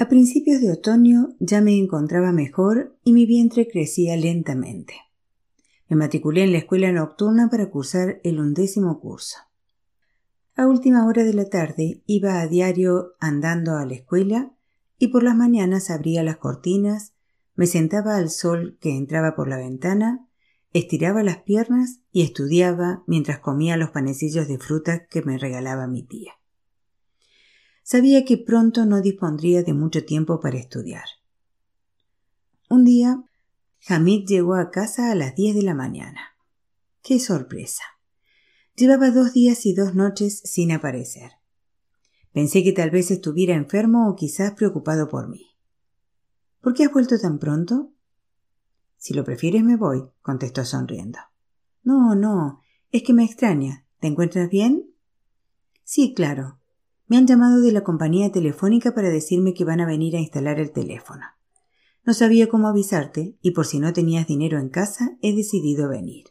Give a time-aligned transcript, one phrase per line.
[0.00, 4.94] A principios de otoño ya me encontraba mejor y mi vientre crecía lentamente.
[5.88, 9.38] Me matriculé en la escuela nocturna para cursar el undécimo curso.
[10.54, 14.54] A última hora de la tarde iba a diario andando a la escuela
[14.98, 17.14] y por las mañanas abría las cortinas,
[17.56, 20.28] me sentaba al sol que entraba por la ventana,
[20.72, 26.04] estiraba las piernas y estudiaba mientras comía los panecillos de fruta que me regalaba mi
[26.04, 26.37] tía.
[27.90, 31.06] Sabía que pronto no dispondría de mucho tiempo para estudiar.
[32.68, 33.24] Un día,
[33.88, 36.20] Hamid llegó a casa a las diez de la mañana.
[37.02, 37.84] ¡Qué sorpresa!
[38.76, 41.30] Llevaba dos días y dos noches sin aparecer.
[42.34, 45.56] Pensé que tal vez estuviera enfermo o quizás preocupado por mí.
[46.60, 47.94] ¿Por qué has vuelto tan pronto?
[48.98, 51.20] Si lo prefieres me voy, contestó sonriendo.
[51.84, 52.60] No, no,
[52.92, 53.86] es que me extraña.
[53.98, 54.90] ¿Te encuentras bien?
[55.84, 56.57] Sí, claro.
[57.08, 60.60] Me han llamado de la compañía telefónica para decirme que van a venir a instalar
[60.60, 61.24] el teléfono.
[62.04, 66.26] No sabía cómo avisarte y por si no tenías dinero en casa he decidido venir.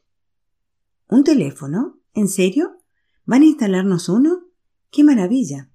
[1.09, 1.99] ¿Un teléfono?
[2.13, 2.77] ¿En serio?
[3.25, 4.45] ¿Van a instalarnos uno?
[4.91, 5.71] ¡Qué maravilla!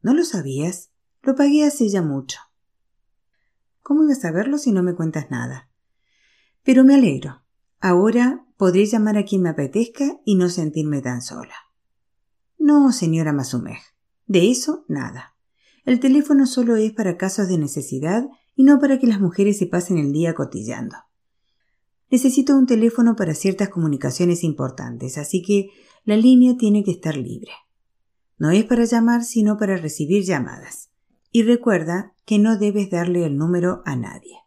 [0.00, 0.90] ¿No lo sabías?
[1.22, 2.38] Lo pagué hace ya mucho.
[3.82, 5.70] ¿Cómo ibas a saberlo si no me cuentas nada?
[6.62, 7.42] Pero me alegro.
[7.80, 11.54] Ahora podré llamar a quien me apetezca y no sentirme tan sola.
[12.66, 13.78] No, señora Masumej.
[14.26, 15.36] De eso, nada.
[15.84, 19.66] El teléfono solo es para casos de necesidad y no para que las mujeres se
[19.66, 20.96] pasen el día cotillando.
[22.10, 25.70] Necesito un teléfono para ciertas comunicaciones importantes, así que
[26.04, 27.52] la línea tiene que estar libre.
[28.36, 30.90] No es para llamar, sino para recibir llamadas.
[31.30, 34.38] Y recuerda que no debes darle el número a nadie.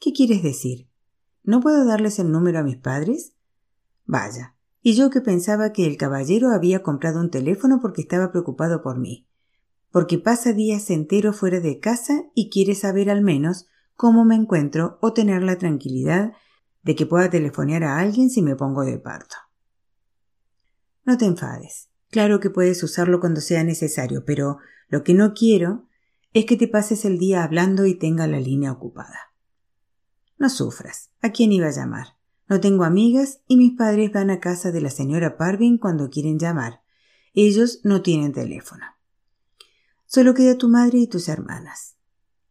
[0.00, 0.86] ¿Qué quieres decir?
[1.44, 3.32] ¿No puedo darles el número a mis padres?
[4.04, 4.53] Vaya,
[4.86, 8.98] y yo que pensaba que el caballero había comprado un teléfono porque estaba preocupado por
[8.98, 9.26] mí,
[9.90, 14.98] porque pasa días enteros fuera de casa y quiere saber al menos cómo me encuentro
[15.00, 16.34] o tener la tranquilidad
[16.82, 19.36] de que pueda telefonear a alguien si me pongo de parto.
[21.06, 21.88] No te enfades.
[22.10, 25.88] Claro que puedes usarlo cuando sea necesario, pero lo que no quiero
[26.34, 29.32] es que te pases el día hablando y tenga la línea ocupada.
[30.36, 31.10] No sufras.
[31.22, 32.13] ¿A quién iba a llamar?
[32.48, 36.38] No tengo amigas y mis padres van a casa de la señora Parvin cuando quieren
[36.38, 36.82] llamar.
[37.32, 38.84] Ellos no tienen teléfono.
[40.06, 41.96] Solo queda tu madre y tus hermanas.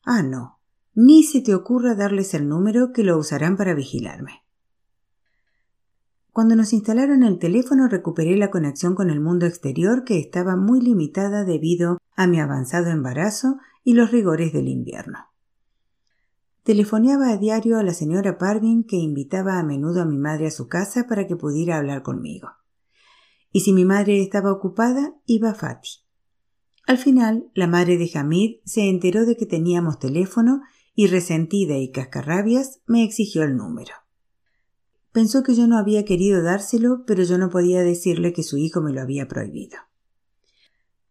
[0.04, 0.60] Ah, no.
[0.96, 4.44] Ni se te ocurra darles el número que lo usarán para vigilarme.
[6.32, 10.82] Cuando nos instalaron el teléfono recuperé la conexión con el mundo exterior que estaba muy
[10.82, 15.33] limitada debido a mi avanzado embarazo y los rigores del invierno.
[16.64, 20.52] Telefoneaba a diario a la señora Parvin que invitaba a menudo a mi madre a
[20.52, 22.50] su casa para que pudiera hablar conmigo.
[23.52, 25.90] Y si mi madre estaba ocupada, iba Fati.
[26.88, 30.62] Al final, la madre de Hamid se enteró de que teníamos teléfono
[30.96, 33.94] y resentida y cascarrabias me exigió el número.
[35.12, 38.82] Pensó que yo no había querido dárselo, pero yo no podía decirle que su hijo
[38.82, 39.78] me lo había prohibido.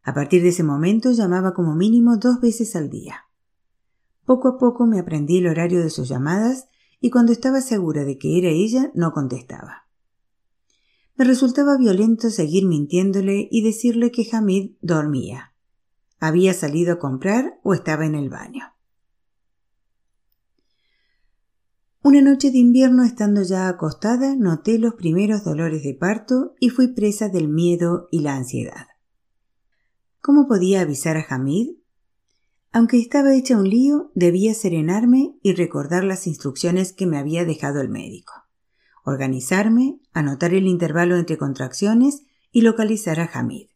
[0.02, 3.26] A partir de ese momento llamaba como mínimo dos veces al día.
[4.32, 6.66] Poco a poco me aprendí el horario de sus llamadas
[7.00, 9.86] y cuando estaba segura de que era ella no contestaba.
[11.16, 15.52] Me resultaba violento seguir mintiéndole y decirle que Hamid dormía.
[16.18, 18.72] Había salido a comprar o estaba en el baño.
[22.00, 26.94] Una noche de invierno, estando ya acostada, noté los primeros dolores de parto y fui
[26.94, 28.86] presa del miedo y la ansiedad.
[30.22, 31.81] ¿Cómo podía avisar a Hamid?
[32.72, 37.82] Aunque estaba hecha un lío, debía serenarme y recordar las instrucciones que me había dejado
[37.82, 38.32] el médico.
[39.04, 43.68] Organizarme, anotar el intervalo entre contracciones y localizar a Hamid.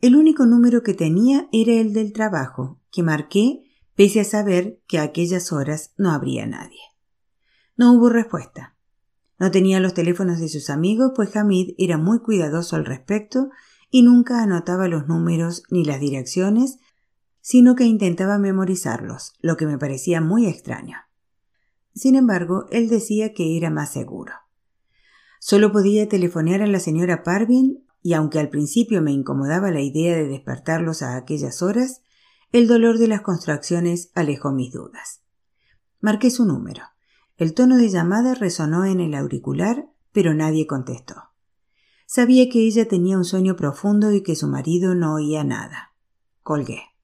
[0.00, 3.62] El único número que tenía era el del trabajo, que marqué
[3.94, 6.80] pese a saber que a aquellas horas no habría nadie.
[7.76, 8.76] No hubo respuesta.
[9.38, 13.50] No tenía los teléfonos de sus amigos, pues Hamid era muy cuidadoso al respecto
[13.90, 16.78] y nunca anotaba los números ni las direcciones
[17.48, 20.96] sino que intentaba memorizarlos, lo que me parecía muy extraño.
[21.94, 24.32] Sin embargo, él decía que era más seguro.
[25.38, 30.16] Solo podía telefonear a la señora Parvin y aunque al principio me incomodaba la idea
[30.16, 32.02] de despertarlos a aquellas horas,
[32.50, 35.22] el dolor de las contracciones alejó mis dudas.
[36.00, 36.82] Marqué su número.
[37.36, 41.14] El tono de llamada resonó en el auricular, pero nadie contestó.
[42.06, 45.94] Sabía que ella tenía un sueño profundo y que su marido no oía nada.
[46.42, 46.95] Colgué.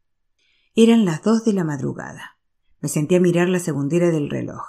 [0.74, 2.38] Eran las dos de la madrugada.
[2.80, 4.62] Me senté a mirar la segundera del reloj.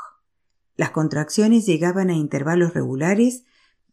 [0.76, 3.46] Las contracciones llegaban a intervalos regulares,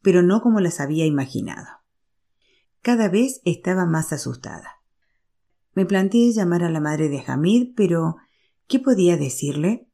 [0.02, 1.68] pero no como las había imaginado.
[2.82, 4.82] Cada vez estaba más asustada.
[5.74, 8.16] Me planteé llamar a la madre de Hamid, pero
[8.66, 9.86] ¿qué podía decirle?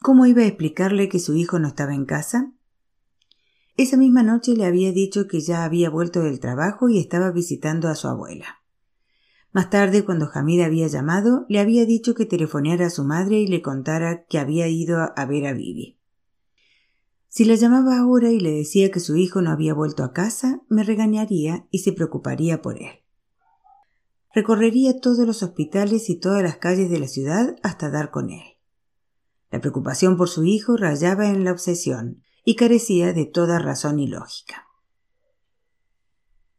[0.00, 2.54] ¿Cómo iba a explicarle que su hijo no estaba en casa?
[3.76, 7.88] Esa misma noche le había dicho que ya había vuelto del trabajo y estaba visitando
[7.88, 8.57] a su abuela.
[9.58, 13.48] Más tarde, cuando Hamid había llamado, le había dicho que telefoneara a su madre y
[13.48, 15.98] le contara que había ido a ver a Vivi.
[17.26, 20.62] Si la llamaba ahora y le decía que su hijo no había vuelto a casa,
[20.68, 23.02] me regañaría y se preocuparía por él.
[24.32, 28.44] Recorrería todos los hospitales y todas las calles de la ciudad hasta dar con él.
[29.50, 34.06] La preocupación por su hijo rayaba en la obsesión y carecía de toda razón y
[34.06, 34.68] lógica.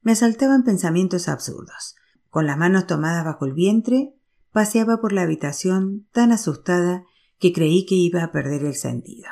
[0.01, 1.95] Me asaltaban pensamientos absurdos.
[2.29, 4.13] Con las manos tomadas bajo el vientre,
[4.51, 7.05] paseaba por la habitación tan asustada
[7.39, 9.27] que creí que iba a perder el sentido.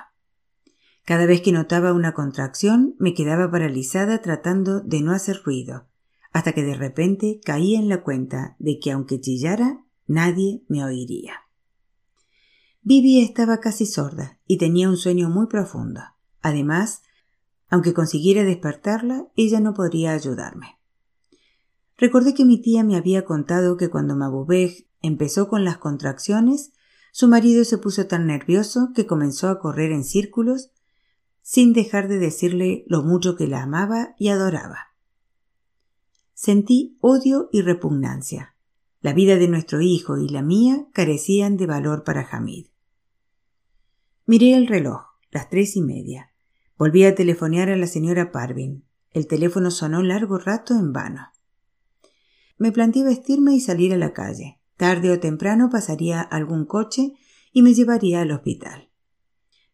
[1.06, 5.88] Cada vez que notaba una contracción me quedaba paralizada tratando de no hacer ruido,
[6.34, 11.34] hasta que de repente caí en la cuenta de que aunque chillara, nadie me oiría.
[12.82, 16.02] Vivi estaba casi sorda y tenía un sueño muy profundo.
[16.42, 17.04] Además,
[17.70, 20.77] aunque consiguiera despertarla, ella no podría ayudarme.
[21.98, 26.72] Recordé que mi tía me había contado que cuando Mabubej empezó con las contracciones,
[27.12, 30.70] su marido se puso tan nervioso que comenzó a correr en círculos
[31.42, 34.94] sin dejar de decirle lo mucho que la amaba y adoraba.
[36.34, 38.54] Sentí odio y repugnancia.
[39.02, 42.68] La vida de nuestro hijo y la mía carecían de valor para Hamid.
[44.26, 45.02] Miré el reloj,
[45.32, 46.32] las tres y media.
[46.78, 48.84] Volví a telefonear a la señora Parvin.
[49.12, 51.32] El teléfono sonó largo rato en vano.
[52.58, 54.60] Me planteé vestirme y salir a la calle.
[54.78, 57.14] Tarde o temprano pasaría algún coche
[57.52, 58.90] y me llevaría al hospital.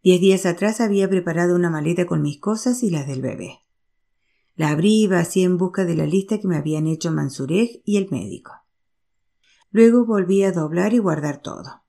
[0.03, 3.59] Diez días atrás había preparado una maleta con mis cosas y las del bebé.
[4.56, 7.97] La abrí y vacié en busca de la lista que me habían hecho Mansureg y
[7.97, 8.51] el médico.
[9.71, 11.83] Luego volví a doblar y guardar todo.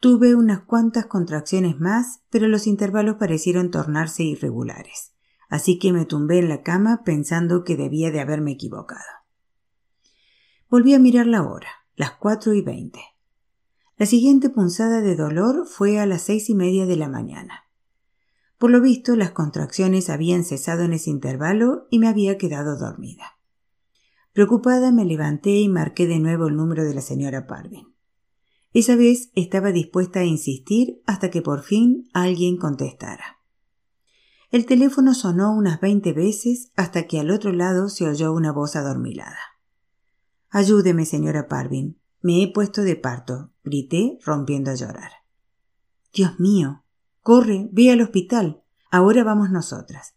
[0.00, 5.14] Tuve unas cuantas contracciones más, pero los intervalos parecieron tornarse irregulares,
[5.48, 9.17] así que me tumbé en la cama pensando que debía de haberme equivocado.
[10.70, 13.00] Volví a mirar la hora, las cuatro y veinte.
[13.96, 17.64] La siguiente punzada de dolor fue a las seis y media de la mañana.
[18.58, 23.38] Por lo visto, las contracciones habían cesado en ese intervalo y me había quedado dormida.
[24.34, 27.94] Preocupada me levanté y marqué de nuevo el número de la señora Parvin.
[28.74, 33.38] Esa vez estaba dispuesta a insistir hasta que por fin alguien contestara.
[34.50, 38.76] El teléfono sonó unas veinte veces hasta que al otro lado se oyó una voz
[38.76, 39.38] adormilada.
[40.50, 42.00] Ayúdeme, señora Parvin.
[42.20, 45.12] Me he puesto de parto, grité, rompiendo a llorar.
[46.12, 46.84] Dios mío.
[47.20, 48.62] Corre, ve al hospital.
[48.90, 50.14] Ahora vamos nosotras.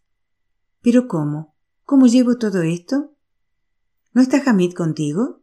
[0.81, 1.55] ¿Pero cómo?
[1.83, 3.13] ¿Cómo llevo todo esto?
[4.13, 5.41] ¿No está Hamid contigo?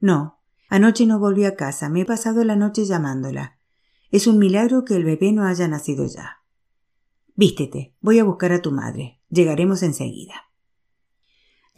[0.00, 0.40] No.
[0.70, 1.88] Anoche no volví a casa.
[1.88, 3.58] Me he pasado la noche llamándola.
[4.10, 6.38] Es un milagro que el bebé no haya nacido ya.
[7.34, 7.96] Vístete.
[8.00, 9.20] Voy a buscar a tu madre.
[9.28, 10.47] Llegaremos enseguida.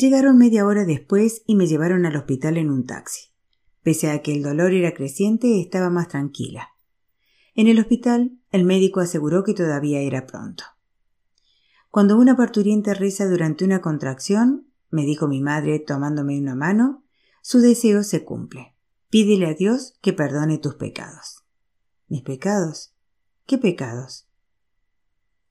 [0.00, 3.32] Llegaron media hora después y me llevaron al hospital en un taxi.
[3.82, 6.70] Pese a que el dolor era creciente, estaba más tranquila.
[7.54, 10.64] En el hospital, el médico aseguró que todavía era pronto.
[11.90, 17.04] Cuando una parturienta reza durante una contracción, me dijo mi madre tomándome una mano,
[17.42, 18.74] su deseo se cumple.
[19.10, 21.44] Pídele a Dios que perdone tus pecados.
[22.08, 22.94] ¿Mis pecados?
[23.44, 24.26] ¿Qué pecados?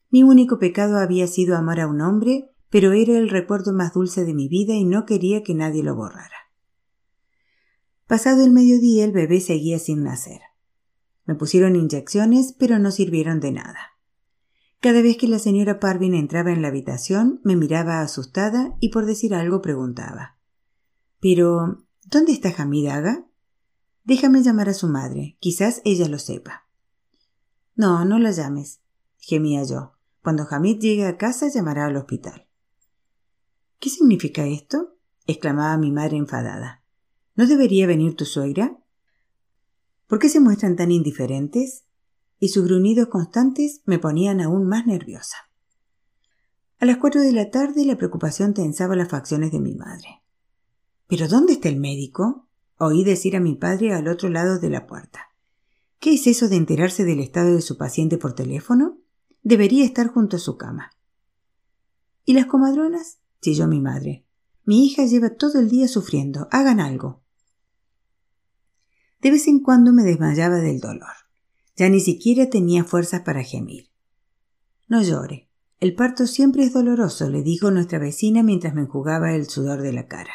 [0.10, 4.26] Mi único pecado había sido amar a un hombre, pero era el recuerdo más dulce
[4.26, 6.50] de mi vida y no quería que nadie lo borrara.
[8.08, 10.42] Pasado el mediodía el bebé seguía sin nacer.
[11.26, 13.78] Me pusieron inyecciones, pero no sirvieron de nada.
[14.80, 19.06] Cada vez que la señora Parvin entraba en la habitación, me miraba asustada y por
[19.06, 20.38] decir algo preguntaba.
[21.20, 23.28] Pero, ¿dónde está Hamidaga?
[24.06, 26.66] Déjame llamar a su madre, quizás ella lo sepa.
[27.76, 28.82] No, no la llames,
[29.18, 29.94] gemía yo.
[30.24, 32.49] Cuando Hamid llegue a casa llamará al hospital.
[33.80, 34.98] ¿Qué significa esto?
[35.26, 36.84] exclamaba mi madre enfadada.
[37.36, 38.78] ¿No debería venir tu suegra?
[40.08, 41.86] ¿Por qué se muestran tan indiferentes?
[42.40, 45.38] Y sus gruñidos constantes me ponían aún más nerviosa.
[46.80, 50.24] A las cuatro de la tarde la preocupación tensaba las facciones de mi madre.
[51.08, 52.48] ¿Pero dónde está el médico?
[52.78, 55.30] Oí decir a mi padre al otro lado de la puerta.
[56.00, 58.98] ¿Qué es eso de enterarse del estado de su paciente por teléfono?
[59.44, 60.92] Debería estar junto a su cama.
[62.26, 63.20] ¿Y las comadronas?
[63.42, 64.26] Chilló mi madre.
[64.64, 66.48] Mi hija lleva todo el día sufriendo.
[66.52, 67.22] Hagan algo.
[69.22, 71.14] De vez en cuando me desmayaba del dolor.
[71.76, 73.90] Ya ni siquiera tenía fuerzas para gemir.
[74.88, 75.50] No llore.
[75.80, 79.94] El parto siempre es doloroso, le dijo nuestra vecina mientras me enjugaba el sudor de
[79.94, 80.34] la cara.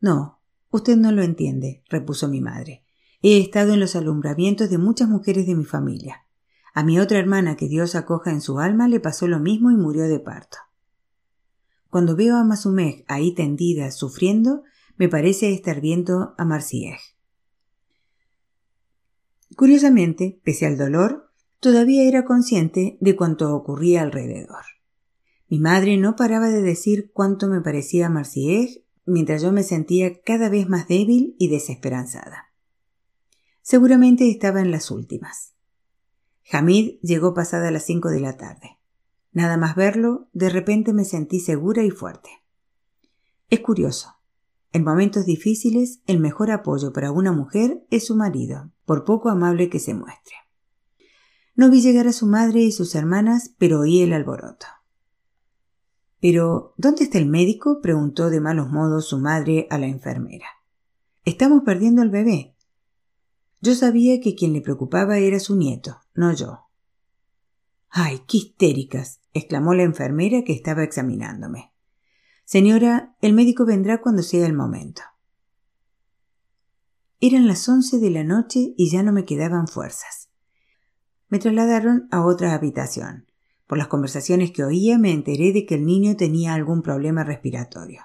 [0.00, 2.84] No, Usted no lo entiende, repuso mi madre.
[3.22, 6.26] He estado en los alumbramientos de muchas mujeres de mi familia.
[6.72, 9.76] A mi otra hermana que Dios acoja en su alma le pasó lo mismo y
[9.76, 10.58] murió de parto.
[11.90, 14.62] Cuando veo a Masumej ahí tendida, sufriendo,
[14.96, 16.98] me parece estar viendo a Marciej.
[19.56, 24.64] Curiosamente, pese al dolor, todavía era consciente de cuanto ocurría alrededor.
[25.48, 28.22] Mi madre no paraba de decir cuánto me parecía a
[29.04, 32.52] mientras yo me sentía cada vez más débil y desesperanzada.
[33.60, 35.54] Seguramente estaba en las últimas.
[36.52, 38.79] Hamid llegó pasada las cinco de la tarde.
[39.32, 42.30] Nada más verlo, de repente me sentí segura y fuerte.
[43.48, 44.16] Es curioso.
[44.72, 49.68] En momentos difíciles, el mejor apoyo para una mujer es su marido, por poco amable
[49.68, 50.36] que se muestre.
[51.56, 54.66] No vi llegar a su madre y sus hermanas, pero oí el alboroto.
[56.20, 57.80] Pero, ¿dónde está el médico?
[57.80, 60.46] preguntó de malos modos su madre a la enfermera.
[61.24, 62.56] Estamos perdiendo al bebé.
[63.60, 66.70] Yo sabía que quien le preocupaba era su nieto, no yo.
[67.88, 69.19] Ay, qué histéricas.
[69.34, 71.72] Exclamó la enfermera que estaba examinándome.
[72.44, 75.02] Señora, el médico vendrá cuando sea el momento.
[77.20, 80.30] Eran las once de la noche y ya no me quedaban fuerzas.
[81.28, 83.26] Me trasladaron a otra habitación.
[83.66, 88.02] Por las conversaciones que oía me enteré de que el niño tenía algún problema respiratorio.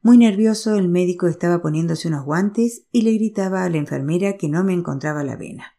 [0.00, 4.48] Muy nervioso, el médico estaba poniéndose unos guantes y le gritaba a la enfermera que
[4.48, 5.76] no me encontraba la vena.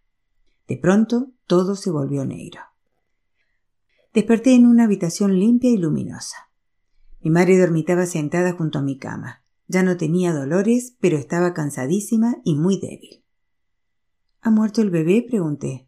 [0.68, 2.62] De pronto, todo se volvió negro.
[4.14, 6.52] Desperté en una habitación limpia y luminosa.
[7.22, 9.44] Mi madre dormitaba sentada junto a mi cama.
[9.68, 13.24] Ya no tenía dolores, pero estaba cansadísima y muy débil.
[14.42, 15.26] ¿Ha muerto el bebé?
[15.28, 15.88] pregunté.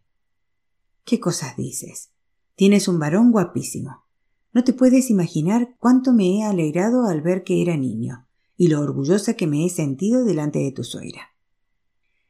[1.04, 2.10] ¿Qué cosas dices?
[2.56, 4.06] Tienes un varón guapísimo.
[4.54, 8.28] No te puedes imaginar cuánto me he alegrado al ver que era niño
[8.58, 11.36] y lo orgullosa que me he sentido delante de tu suegra.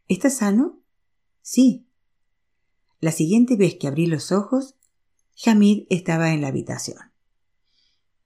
[0.07, 0.81] ¿Estás sano?
[1.41, 1.87] Sí.
[2.99, 4.75] La siguiente vez que abrí los ojos,
[5.43, 6.97] Hamid estaba en la habitación.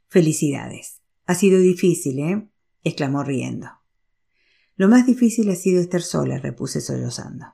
[0.08, 1.02] Felicidades.
[1.26, 2.50] Ha sido difícil, ¿eh?
[2.84, 3.68] exclamó riendo.
[4.76, 7.46] Lo más difícil ha sido estar sola, repuse sollozando.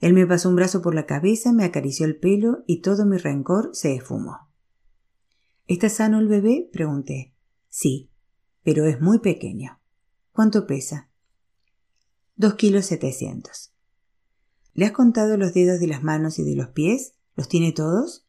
[0.00, 3.16] Él me pasó un brazo por la cabeza, me acarició el pelo y todo mi
[3.16, 4.50] rencor se esfumó.
[5.68, 6.68] ¿Está sano el bebé?
[6.72, 7.34] pregunté.
[7.68, 8.10] Sí,
[8.64, 9.80] pero es muy pequeño.
[10.32, 11.10] ¿Cuánto pesa?
[12.34, 13.72] Dos kilos setecientos.
[14.74, 17.14] ¿Le has contado los dedos de las manos y de los pies?
[17.36, 18.21] ¿Los tiene todos?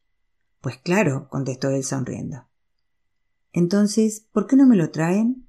[0.64, 2.48] Pues claro, contestó él sonriendo.
[3.52, 5.46] Entonces, ¿por qué no me lo traen?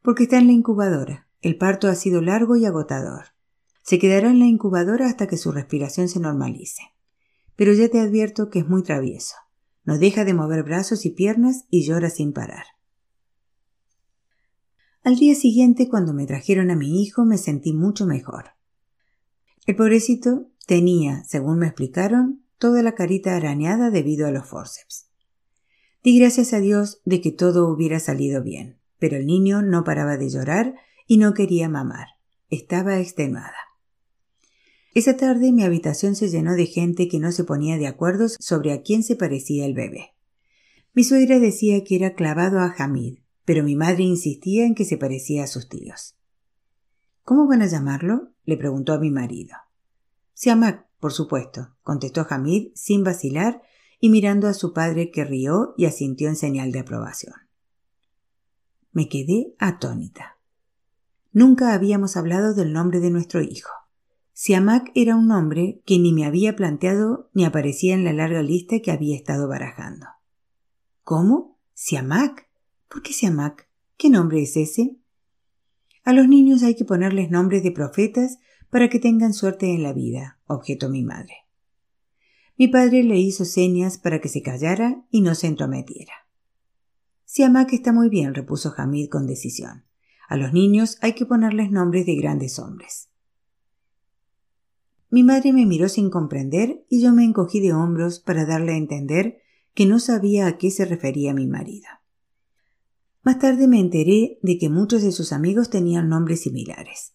[0.00, 1.26] Porque está en la incubadora.
[1.40, 3.34] El parto ha sido largo y agotador.
[3.82, 6.82] Se quedará en la incubadora hasta que su respiración se normalice.
[7.56, 9.34] Pero ya te advierto que es muy travieso.
[9.84, 12.66] No deja de mover brazos y piernas y llora sin parar.
[15.02, 18.50] Al día siguiente, cuando me trajeron a mi hijo, me sentí mucho mejor.
[19.66, 25.08] El pobrecito tenía, según me explicaron, toda la carita arañada debido a los forceps.
[26.04, 30.16] Di gracias a Dios de que todo hubiera salido bien, pero el niño no paraba
[30.16, 30.76] de llorar
[31.08, 32.06] y no quería mamar.
[32.50, 33.56] Estaba extenuada.
[34.94, 38.72] Esa tarde mi habitación se llenó de gente que no se ponía de acuerdo sobre
[38.72, 40.14] a quién se parecía el bebé.
[40.94, 44.98] Mi suegra decía que era clavado a Hamid, pero mi madre insistía en que se
[44.98, 46.14] parecía a sus tíos.
[47.24, 48.30] ¿Cómo van a llamarlo?
[48.44, 49.56] le preguntó a mi marido.
[50.32, 53.60] Siamak, por supuesto, contestó Hamid sin vacilar
[53.98, 57.34] y mirando a su padre que rió y asintió en señal de aprobación.
[58.92, 60.38] Me quedé atónita.
[61.32, 63.72] Nunca habíamos hablado del nombre de nuestro hijo.
[64.32, 68.78] Siamak era un nombre que ni me había planteado ni aparecía en la larga lista
[68.78, 70.06] que había estado barajando.
[71.02, 71.58] ¿Cómo?
[71.74, 72.48] ¿Siamak?
[72.88, 73.68] ¿Por qué Siamak?
[73.96, 74.98] ¿Qué nombre es ese?
[76.04, 78.38] A los niños hay que ponerles nombres de profetas
[78.72, 81.34] para que tengan suerte en la vida, objetó mi madre.
[82.56, 86.14] Mi padre le hizo señas para que se callara y no se entrometiera.
[87.26, 89.84] Siamak está muy bien, repuso Hamid con decisión.
[90.26, 93.10] A los niños hay que ponerles nombres de grandes hombres.
[95.10, 98.78] Mi madre me miró sin comprender y yo me encogí de hombros para darle a
[98.78, 99.42] entender
[99.74, 101.88] que no sabía a qué se refería mi marido.
[103.22, 107.12] Más tarde me enteré de que muchos de sus amigos tenían nombres similares.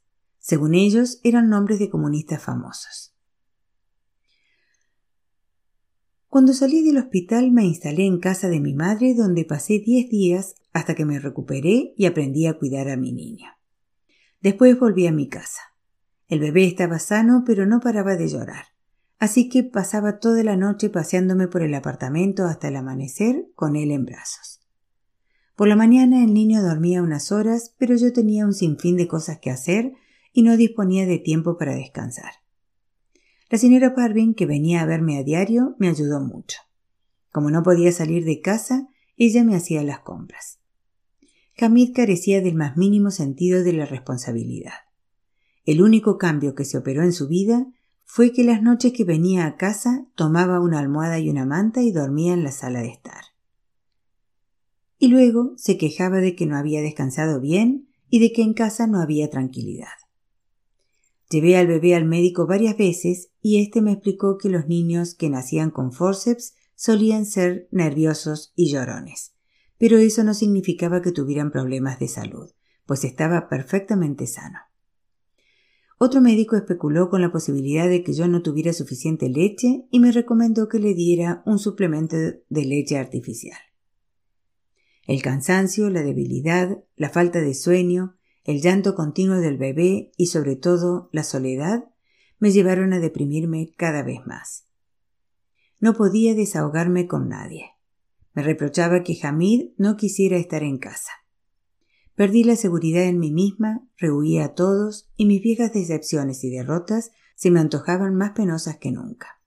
[0.47, 3.13] Según ellos, eran nombres de comunistas famosos.
[6.29, 10.55] Cuando salí del hospital me instalé en casa de mi madre donde pasé diez días
[10.71, 13.57] hasta que me recuperé y aprendí a cuidar a mi niña.
[14.39, 15.59] Después volví a mi casa.
[16.29, 18.67] El bebé estaba sano, pero no paraba de llorar.
[19.19, 23.91] Así que pasaba toda la noche paseándome por el apartamento hasta el amanecer con él
[23.91, 24.61] en brazos.
[25.57, 29.39] Por la mañana el niño dormía unas horas, pero yo tenía un sinfín de cosas
[29.39, 29.91] que hacer
[30.33, 32.31] y no disponía de tiempo para descansar.
[33.49, 36.59] La señora Parvin, que venía a verme a diario, me ayudó mucho.
[37.31, 40.59] Como no podía salir de casa, ella me hacía las compras.
[41.59, 44.73] Hamid carecía del más mínimo sentido de la responsabilidad.
[45.65, 47.67] El único cambio que se operó en su vida
[48.05, 51.91] fue que las noches que venía a casa tomaba una almohada y una manta y
[51.91, 53.23] dormía en la sala de estar.
[54.97, 58.87] Y luego se quejaba de que no había descansado bien y de que en casa
[58.87, 59.87] no había tranquilidad.
[61.29, 65.29] Llevé al bebé al médico varias veces y éste me explicó que los niños que
[65.29, 69.33] nacían con forceps solían ser nerviosos y llorones
[69.77, 72.51] pero eso no significaba que tuvieran problemas de salud,
[72.85, 74.59] pues estaba perfectamente sano.
[75.99, 80.11] Otro médico especuló con la posibilidad de que yo no tuviera suficiente leche y me
[80.11, 83.57] recomendó que le diera un suplemento de leche artificial.
[85.07, 88.16] El cansancio, la debilidad, la falta de sueño,
[88.47, 91.83] el llanto continuo del bebé y sobre todo la soledad
[92.39, 94.65] me llevaron a deprimirme cada vez más.
[95.81, 97.71] No podía desahogarme con nadie.
[98.33, 101.11] Me reprochaba que Hamid no quisiera estar en casa.
[102.15, 107.11] Perdí la seguridad en mí misma, rehuía a todos y mis viejas decepciones y derrotas
[107.35, 109.41] se me antojaban más penosas que nunca.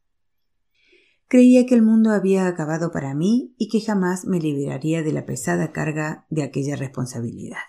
[1.26, 5.24] Creía que el mundo había acabado para mí y que jamás me liberaría de la
[5.24, 7.60] pesada carga de aquella responsabilidad.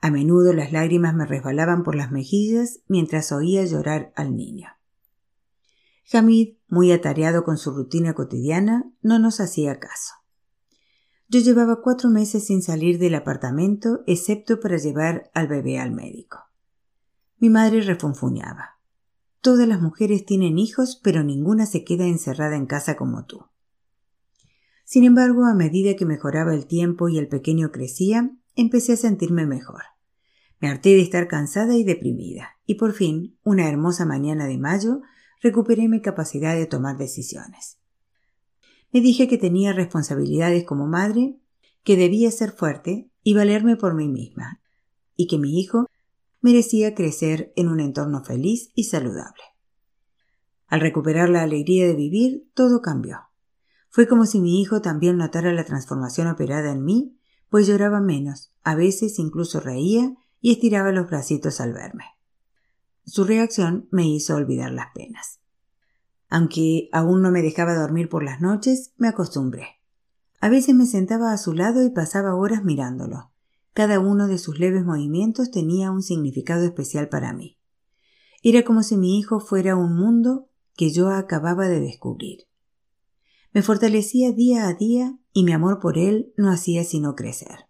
[0.00, 4.68] A menudo las lágrimas me resbalaban por las mejillas mientras oía llorar al niño.
[6.12, 10.14] Hamid, muy atareado con su rutina cotidiana, no nos hacía caso.
[11.28, 16.38] Yo llevaba cuatro meses sin salir del apartamento, excepto para llevar al bebé al médico.
[17.38, 18.78] Mi madre refunfuñaba.
[19.42, 23.44] Todas las mujeres tienen hijos, pero ninguna se queda encerrada en casa como tú.
[24.84, 29.46] Sin embargo, a medida que mejoraba el tiempo y el pequeño crecía, empecé a sentirme
[29.46, 29.82] mejor.
[30.60, 35.00] Me harté de estar cansada y deprimida, y por fin, una hermosa mañana de mayo,
[35.40, 37.78] recuperé mi capacidad de tomar decisiones.
[38.92, 41.38] Me dije que tenía responsabilidades como madre,
[41.84, 44.60] que debía ser fuerte y valerme por mí misma,
[45.14, 45.86] y que mi hijo
[46.40, 49.42] merecía crecer en un entorno feliz y saludable.
[50.66, 53.18] Al recuperar la alegría de vivir, todo cambió.
[53.90, 57.17] Fue como si mi hijo también notara la transformación operada en mí,
[57.50, 62.04] pues lloraba menos, a veces incluso reía y estiraba los bracitos al verme.
[63.04, 65.40] Su reacción me hizo olvidar las penas.
[66.28, 69.80] Aunque aún no me dejaba dormir por las noches, me acostumbré.
[70.40, 73.32] A veces me sentaba a su lado y pasaba horas mirándolo.
[73.72, 77.58] Cada uno de sus leves movimientos tenía un significado especial para mí.
[78.42, 82.47] Era como si mi hijo fuera un mundo que yo acababa de descubrir.
[83.52, 87.66] Me fortalecía día a día y mi amor por él no hacía sino crecer.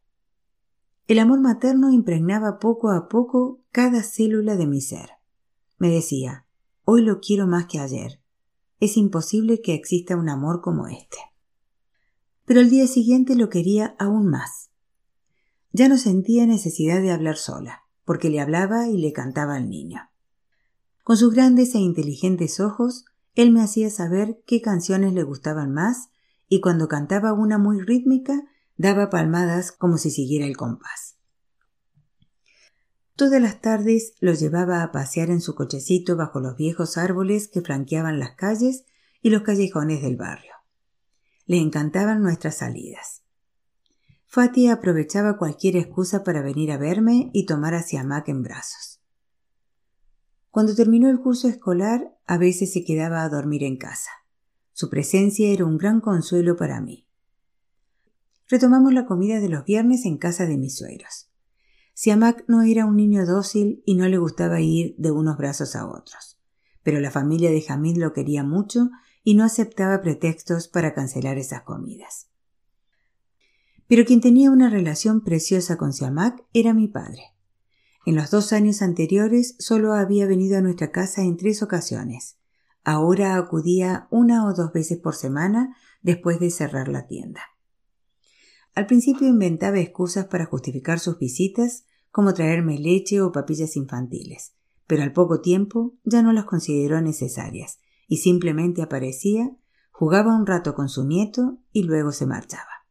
[1.07, 5.11] El amor materno impregnaba poco a poco cada célula de mi ser.
[5.79, 6.47] Me decía,
[6.85, 8.21] hoy lo quiero más que ayer.
[8.81, 11.17] Es imposible que exista un amor como este.
[12.45, 14.71] Pero el día siguiente lo quería aún más.
[15.73, 20.11] Ya no sentía necesidad de hablar sola, porque le hablaba y le cantaba al niño.
[21.05, 23.05] Con sus grandes e inteligentes ojos,
[23.39, 26.09] él me hacía saber qué canciones le gustaban más
[26.49, 28.43] y cuando cantaba una muy rítmica,
[28.77, 31.15] daba palmadas como si siguiera el compás.
[33.15, 37.61] Todas las tardes lo llevaba a pasear en su cochecito bajo los viejos árboles que
[37.61, 38.87] flanqueaban las calles
[39.23, 40.55] y los callejones del barrio.
[41.47, 43.23] Le encantaban nuestras salidas.
[44.27, 49.01] Fatih aprovechaba cualquier excusa para venir a verme y tomar a Siamak en brazos.
[50.51, 54.11] Cuando terminó el curso escolar, a veces se quedaba a dormir en casa.
[54.73, 57.09] Su presencia era un gran consuelo para mí.
[58.49, 61.31] Retomamos la comida de los viernes en casa de mis suegros.
[61.95, 65.89] Siamak no era un niño dócil y no le gustaba ir de unos brazos a
[65.89, 66.39] otros.
[66.83, 68.91] Pero la familia de Hamid lo quería mucho
[69.25, 72.29] y no aceptaba pretextos para cancelar esas comidas.
[73.87, 77.38] Pero quien tenía una relación preciosa con Siamak era mi padre.
[78.07, 82.39] En los dos años anteriores solo había venido a nuestra casa en tres ocasiones.
[82.85, 87.43] Ahora acudía una o dos veces por semana después de cerrar la tienda.
[88.75, 94.55] Al principio inventaba excusas para justificar sus visitas como traerme leche o papillas infantiles,
[94.87, 99.55] pero al poco tiempo ya no las consideró necesarias y simplemente aparecía,
[99.91, 102.87] jugaba un rato con su nieto y luego se marchaba.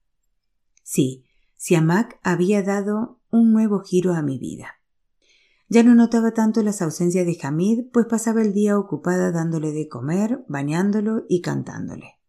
[0.84, 4.77] Sí, Siamak había dado un nuevo giro a mi vida.
[5.70, 9.90] Ya no notaba tanto las ausencias de Hamid, pues pasaba el día ocupada dándole de
[9.90, 12.20] comer, bañándolo y cantándole.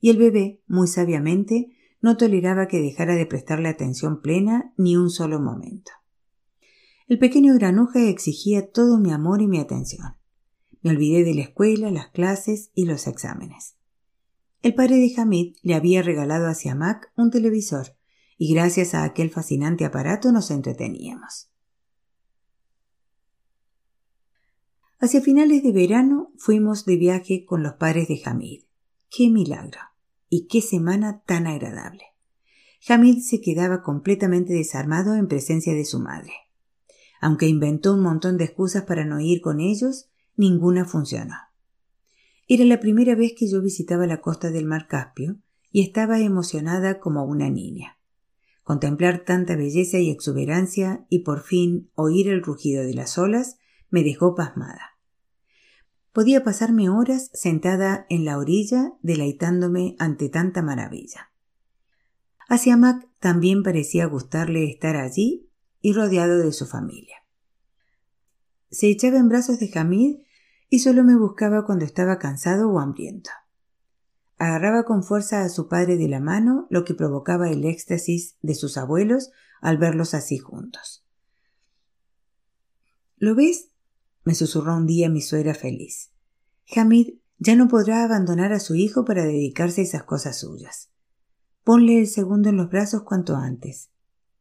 [0.00, 5.10] Y el bebé, muy sabiamente, no toleraba que dejara de prestarle atención plena ni un
[5.10, 5.92] solo momento.
[7.06, 10.16] El pequeño granuja exigía todo mi amor y mi atención.
[10.80, 13.76] Me olvidé de la escuela, las clases y los exámenes.
[14.62, 17.96] El padre de Hamid le había regalado a Siamak un televisor
[18.38, 21.51] y gracias a aquel fascinante aparato nos entreteníamos.
[25.04, 28.62] Hacia finales de verano fuimos de viaje con los padres de Hamid.
[29.10, 29.80] ¡Qué milagro!
[30.28, 32.04] Y qué semana tan agradable.
[32.88, 36.30] Hamid se quedaba completamente desarmado en presencia de su madre.
[37.20, 41.34] Aunque inventó un montón de excusas para no ir con ellos, ninguna funcionó.
[42.46, 45.40] Era la primera vez que yo visitaba la costa del mar Caspio
[45.72, 47.98] y estaba emocionada como una niña.
[48.62, 53.56] Contemplar tanta belleza y exuberancia y por fin oír el rugido de las olas
[53.90, 54.91] me dejó pasmada.
[56.12, 61.32] Podía pasarme horas sentada en la orilla deleitándome ante tanta maravilla.
[62.48, 67.16] A Siamak también parecía gustarle estar allí y rodeado de su familia.
[68.70, 70.16] Se echaba en brazos de Hamid
[70.68, 73.30] y solo me buscaba cuando estaba cansado o hambriento.
[74.36, 78.54] Agarraba con fuerza a su padre de la mano, lo que provocaba el éxtasis de
[78.54, 81.06] sus abuelos al verlos así juntos.
[83.16, 83.71] ¿Lo ves?
[84.24, 86.10] Me susurró un día mi suegra feliz.
[86.74, 90.90] Hamid ya no podrá abandonar a su hijo para dedicarse a esas cosas suyas.
[91.64, 93.90] Ponle el segundo en los brazos cuanto antes.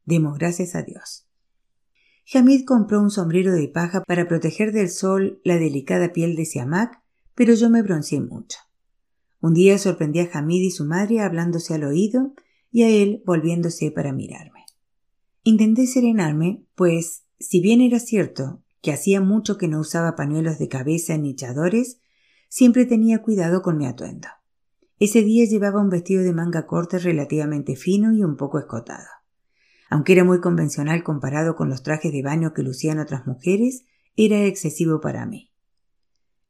[0.06, 1.28] Demos gracias a Dios.
[2.34, 7.02] Hamid compró un sombrero de paja para proteger del sol la delicada piel de Siamak,
[7.36, 8.60] pero yo me bronceé mucho.
[9.42, 12.34] Un día sorprendí a Hamid y su madre hablándose al oído
[12.72, 14.66] y a él volviéndose para mirarme.
[15.44, 20.68] Intenté serenarme, pues, si bien era cierto que hacía mucho que no usaba pañuelos de
[20.68, 22.02] cabeza ni chadores,
[22.50, 24.28] siempre tenía cuidado con mi atuendo.
[25.00, 29.08] Ese día llevaba un vestido de manga corta relativamente fino y un poco escotado.
[29.90, 34.46] Aunque era muy convencional comparado con los trajes de baño que lucían otras mujeres, era
[34.46, 35.52] excesivo para mí.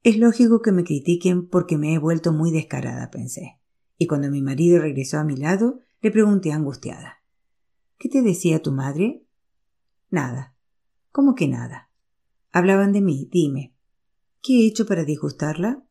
[0.03, 3.59] Es lógico que me critiquen porque me he vuelto muy descarada, pensé.
[3.97, 7.23] Y cuando mi marido regresó a mi lado, le pregunté angustiada.
[7.99, 9.27] ¿Qué te decía tu madre?
[10.09, 10.55] Nada.
[11.11, 11.90] ¿Cómo que nada?
[12.51, 13.73] Hablaban de mí, dime.
[14.41, 15.83] ¿Qué he hecho para disgustarla?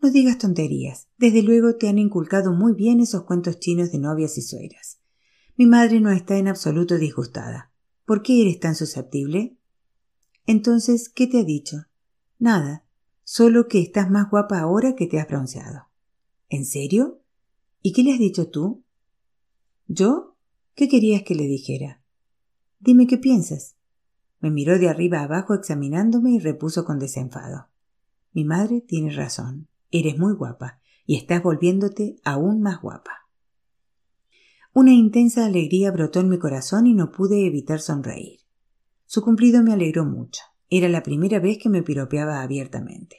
[0.00, 1.08] No digas tonterías.
[1.18, 5.00] Desde luego te han inculcado muy bien esos cuentos chinos de novias y suegras.
[5.56, 7.72] Mi madre no está en absoluto disgustada.
[8.04, 9.56] ¿Por qué eres tan susceptible?
[10.46, 11.84] Entonces, ¿qué te ha dicho?
[12.38, 12.84] Nada.
[13.24, 15.88] Solo que estás más guapa ahora que te has bronceado.
[16.48, 17.20] ¿En serio?
[17.82, 18.82] ¿Y qué le has dicho tú?
[19.86, 20.36] ¿Yo?
[20.74, 22.02] ¿Qué querías que le dijera?
[22.80, 23.77] Dime qué piensas.
[24.40, 27.68] Me miró de arriba abajo examinándome y repuso con desenfado.
[28.32, 29.68] Mi madre tiene razón.
[29.90, 33.26] Eres muy guapa y estás volviéndote aún más guapa.
[34.72, 38.40] Una intensa alegría brotó en mi corazón y no pude evitar sonreír.
[39.06, 40.42] Su cumplido me alegró mucho.
[40.70, 43.16] Era la primera vez que me piropeaba abiertamente.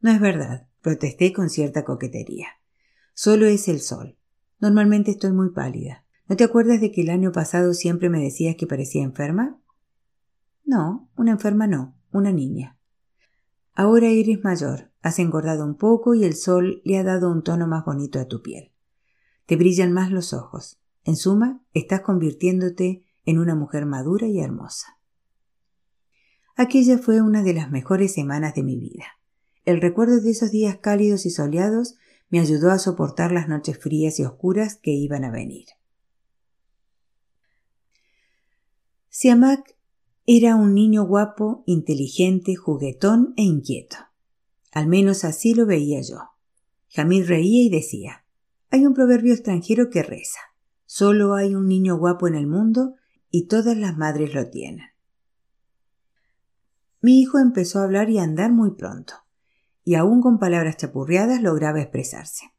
[0.00, 2.48] No es verdad, protesté con cierta coquetería.
[3.12, 4.16] Solo es el sol.
[4.58, 6.04] Normalmente estoy muy pálida.
[6.28, 9.60] ¿No te acuerdas de que el año pasado siempre me decías que parecía enferma?
[10.66, 12.76] No, una enferma no, una niña.
[13.72, 17.68] Ahora eres mayor, has engordado un poco y el sol le ha dado un tono
[17.68, 18.72] más bonito a tu piel.
[19.46, 20.80] Te brillan más los ojos.
[21.04, 24.98] En suma, estás convirtiéndote en una mujer madura y hermosa.
[26.56, 29.04] Aquella fue una de las mejores semanas de mi vida.
[29.64, 31.96] El recuerdo de esos días cálidos y soleados
[32.28, 35.66] me ayudó a soportar las noches frías y oscuras que iban a venir.
[39.10, 39.75] Siamak
[40.28, 43.96] era un niño guapo, inteligente, juguetón e inquieto.
[44.72, 46.18] Al menos así lo veía yo.
[46.88, 48.24] Jamil reía y decía
[48.70, 50.40] Hay un proverbio extranjero que reza
[50.84, 52.96] Solo hay un niño guapo en el mundo
[53.30, 54.86] y todas las madres lo tienen.
[57.00, 59.14] Mi hijo empezó a hablar y a andar muy pronto,
[59.84, 62.52] y aún con palabras chapurreadas lograba expresarse.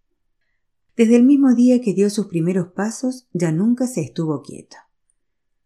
[0.95, 4.77] Desde el mismo día que dio sus primeros pasos ya nunca se estuvo quieto.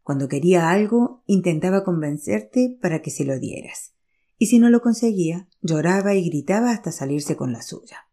[0.03, 3.93] Cuando quería algo, intentaba convencerte para que se lo dieras.
[4.37, 8.07] Y si no lo conseguía, lloraba y gritaba hasta salirse con la suya.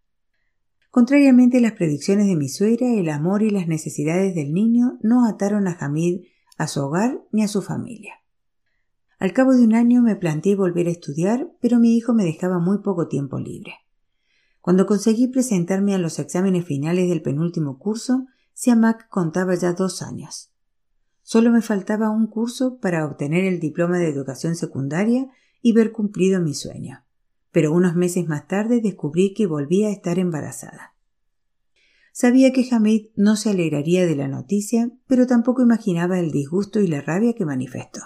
[0.91, 5.27] Contrariamente a las predicciones de mi suegra, el amor y las necesidades del niño no
[5.27, 6.23] ataron a Hamid
[6.57, 8.15] a su hogar ni a su familia.
[9.19, 12.59] Al cabo de un año me planteé volver a estudiar, pero mi hijo me dejaba
[12.59, 13.75] muy poco tiempo libre.
[14.61, 20.53] Cuando conseguí presentarme a los exámenes finales del penúltimo curso, Siamak contaba ya dos años.
[21.31, 25.27] Solo me faltaba un curso para obtener el diploma de educación secundaria
[25.61, 27.05] y ver cumplido mi sueño.
[27.51, 30.95] Pero unos meses más tarde descubrí que volvía a estar embarazada.
[32.15, 36.87] Sabía que Hamid no se alegraría de la noticia, pero tampoco imaginaba el disgusto y
[36.87, 38.01] la rabia que manifestó.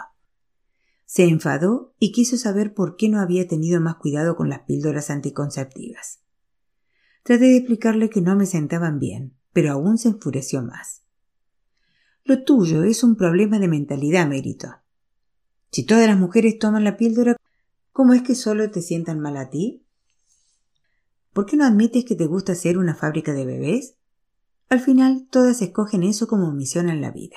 [1.04, 5.10] Se enfadó y quiso saber por qué no había tenido más cuidado con las píldoras
[5.10, 6.24] anticonceptivas.
[7.22, 11.01] Traté de explicarle que no me sentaban bien, pero aún se enfureció más.
[12.24, 14.68] Lo tuyo es un problema de mentalidad, Mérito.
[15.72, 17.36] Si todas las mujeres toman la píldora,
[17.92, 19.82] ¿cómo es que solo te sientan mal a ti?
[21.32, 23.96] ¿Por qué no admites que te gusta ser una fábrica de bebés?
[24.68, 27.36] Al final, todas escogen eso como misión en la vida.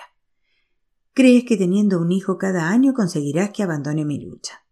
[1.13, 4.65] ¿Crees que teniendo un hijo cada año conseguirás que abandone mi lucha?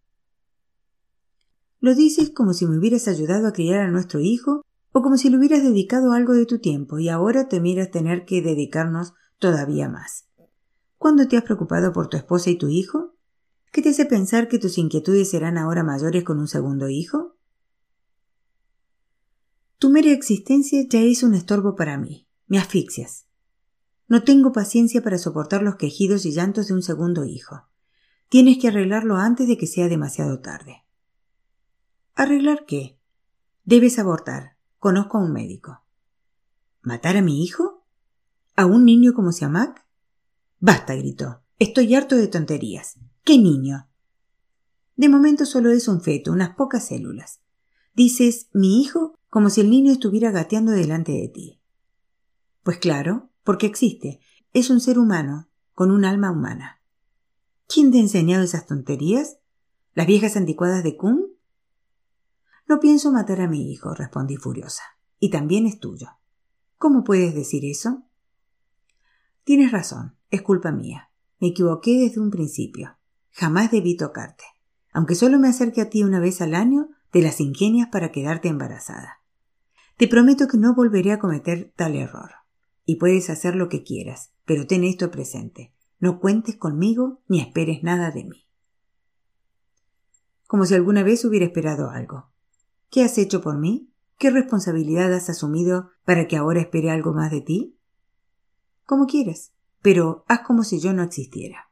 [1.80, 5.30] Lo dices como si me hubieras ayudado a criar a nuestro hijo o como si
[5.30, 9.14] le hubieras dedicado algo de tu tiempo y ahora te miras tener que dedicarnos
[9.44, 10.30] todavía más.
[10.98, 13.14] ¿Cuándo te has preocupado por tu esposa y tu hijo?
[13.74, 17.36] ¿Qué te hace pensar que tus inquietudes serán ahora mayores con un segundo hijo?
[19.80, 22.26] Tu mera existencia ya es un estorbo para mí.
[22.48, 23.26] Me asfixias.
[24.08, 27.68] No tengo paciencia para soportar los quejidos y llantos de un segundo hijo.
[28.30, 30.86] Tienes que arreglarlo antes de que sea demasiado tarde.
[32.16, 32.98] ¿Arreglar qué?
[33.66, 34.56] Debes abortar.
[34.80, 35.84] Conozco a un médico.
[36.82, 37.73] ¿Matar a mi hijo?
[38.56, 39.84] ¿A un niño como Siamak?
[40.60, 41.42] Basta, gritó.
[41.58, 43.00] Estoy harto de tonterías.
[43.24, 43.90] ¿Qué niño?
[44.96, 47.42] De momento solo es un feto, unas pocas células.
[47.96, 51.62] Dices mi hijo como si el niño estuviera gateando delante de ti.
[52.62, 54.20] Pues claro, porque existe.
[54.54, 56.80] Es un ser humano, con un alma humana.
[57.68, 59.40] ¿Quién te ha enseñado esas tonterías?
[59.96, 61.26] ¿Las viejas anticuadas de Kuhn?
[62.68, 64.84] No pienso matar a mi hijo, respondí furiosa.
[65.20, 66.10] Y también es tuyo.
[66.78, 68.04] ¿Cómo puedes decir eso?
[69.44, 71.10] Tienes razón, es culpa mía.
[71.40, 72.98] Me equivoqué desde un principio.
[73.32, 74.46] Jamás debí tocarte.
[74.94, 78.48] Aunque solo me acerque a ti una vez al año, te las ingenias para quedarte
[78.48, 79.22] embarazada.
[79.98, 82.32] Te prometo que no volveré a cometer tal error
[82.86, 85.74] y puedes hacer lo que quieras, pero ten esto presente.
[86.00, 88.48] No cuentes conmigo ni esperes nada de mí.
[90.48, 92.32] Como si alguna vez hubiera esperado algo.
[92.90, 93.92] ¿Qué has hecho por mí?
[94.18, 97.78] ¿Qué responsabilidad has asumido para que ahora espere algo más de ti?
[98.86, 101.70] Como quieras, pero haz como si yo no existiera.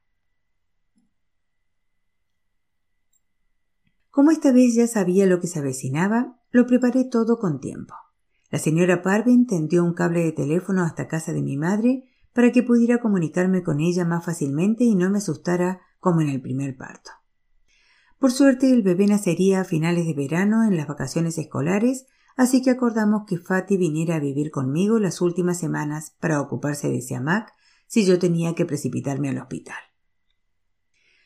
[4.12, 7.96] Como esta vez ya sabía lo que se avecinaba, lo preparé todo con tiempo.
[8.50, 12.64] La señora Parvin tendió un cable de teléfono hasta casa de mi madre para que
[12.64, 17.12] pudiera comunicarme con ella más fácilmente y no me asustara como en el primer parto.
[18.20, 22.06] Por suerte el bebé nacería a finales de verano en las vacaciones escolares,
[22.38, 27.02] así que acordamos que Fati viniera a vivir conmigo las últimas semanas para ocuparse de
[27.02, 27.54] Siamak
[27.88, 29.78] si yo tenía que precipitarme al hospital.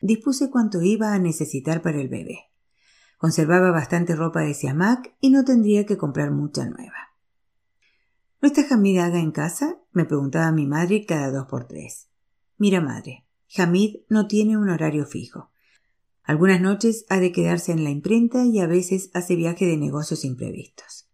[0.02, 2.52] Dispuse cuánto iba a necesitar para el bebé.
[3.18, 7.16] Conservaba bastante ropa de Siamak y no tendría que comprar mucha nueva.
[8.42, 9.78] ¿No está Hamid Aga en casa?
[9.92, 12.10] me preguntaba mi madre cada dos por tres.
[12.58, 13.26] Mira, madre,
[13.58, 15.52] Hamid no tiene un horario fijo.
[16.26, 20.26] Algunas noches ha de quedarse en la imprenta y a veces hace viaje de negocios
[20.26, 21.08] imprevistos.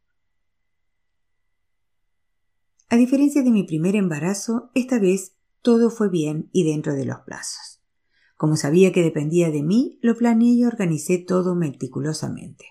[2.89, 7.19] A diferencia de mi primer embarazo, esta vez todo fue bien y dentro de los
[7.19, 7.81] plazos.
[8.37, 12.65] Como sabía que dependía de mí, lo planeé y organicé todo meticulosamente.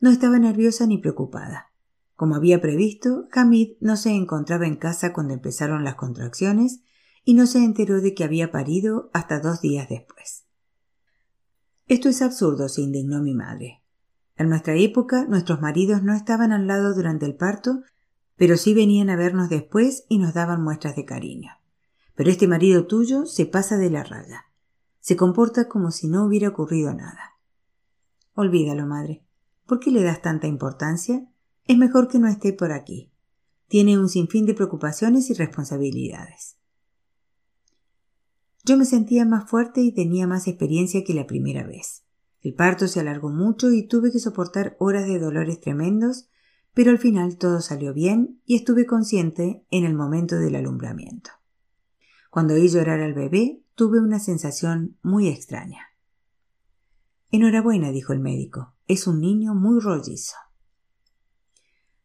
[0.00, 1.72] No estaba nerviosa ni preocupada.
[2.16, 6.82] Como había previsto, Hamid no se encontraba en casa cuando empezaron las contracciones
[7.24, 10.41] y no se enteró de que había parido hasta dos días después.
[11.92, 13.82] Esto es absurdo, se indignó mi madre.
[14.38, 17.82] En nuestra época nuestros maridos no estaban al lado durante el parto,
[18.34, 21.50] pero sí venían a vernos después y nos daban muestras de cariño.
[22.14, 24.46] Pero este marido tuyo se pasa de la raya.
[25.00, 27.36] Se comporta como si no hubiera ocurrido nada.
[28.32, 29.22] Olvídalo, madre.
[29.66, 31.28] ¿Por qué le das tanta importancia?
[31.66, 33.12] Es mejor que no esté por aquí.
[33.68, 36.56] Tiene un sinfín de preocupaciones y responsabilidades.
[38.64, 42.04] Yo me sentía más fuerte y tenía más experiencia que la primera vez.
[42.42, 46.28] El parto se alargó mucho y tuve que soportar horas de dolores tremendos,
[46.72, 51.30] pero al final todo salió bien y estuve consciente en el momento del alumbramiento.
[52.30, 55.88] Cuando oí llorar al bebé, tuve una sensación muy extraña.
[57.30, 58.74] Enhorabuena, dijo el médico.
[58.86, 60.36] Es un niño muy rollizo.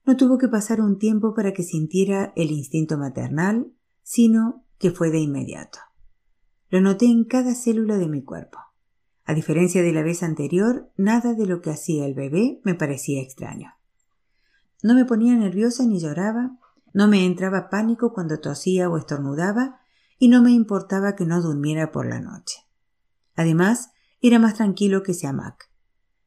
[0.06, 5.12] No tuvo que pasar un tiempo para que sintiera el instinto maternal, sino que fue
[5.12, 5.80] de inmediato.
[6.70, 8.60] Lo noté en cada célula de mi cuerpo.
[9.26, 13.22] A diferencia de la vez anterior, nada de lo que hacía el bebé me parecía
[13.22, 13.74] extraño.
[14.84, 16.58] No me ponía nerviosa ni lloraba,
[16.94, 19.80] no me entraba pánico cuando tosía o estornudaba,
[20.20, 22.58] y no me importaba que no durmiera por la noche.
[23.36, 25.70] Además, era más tranquilo que Siamak.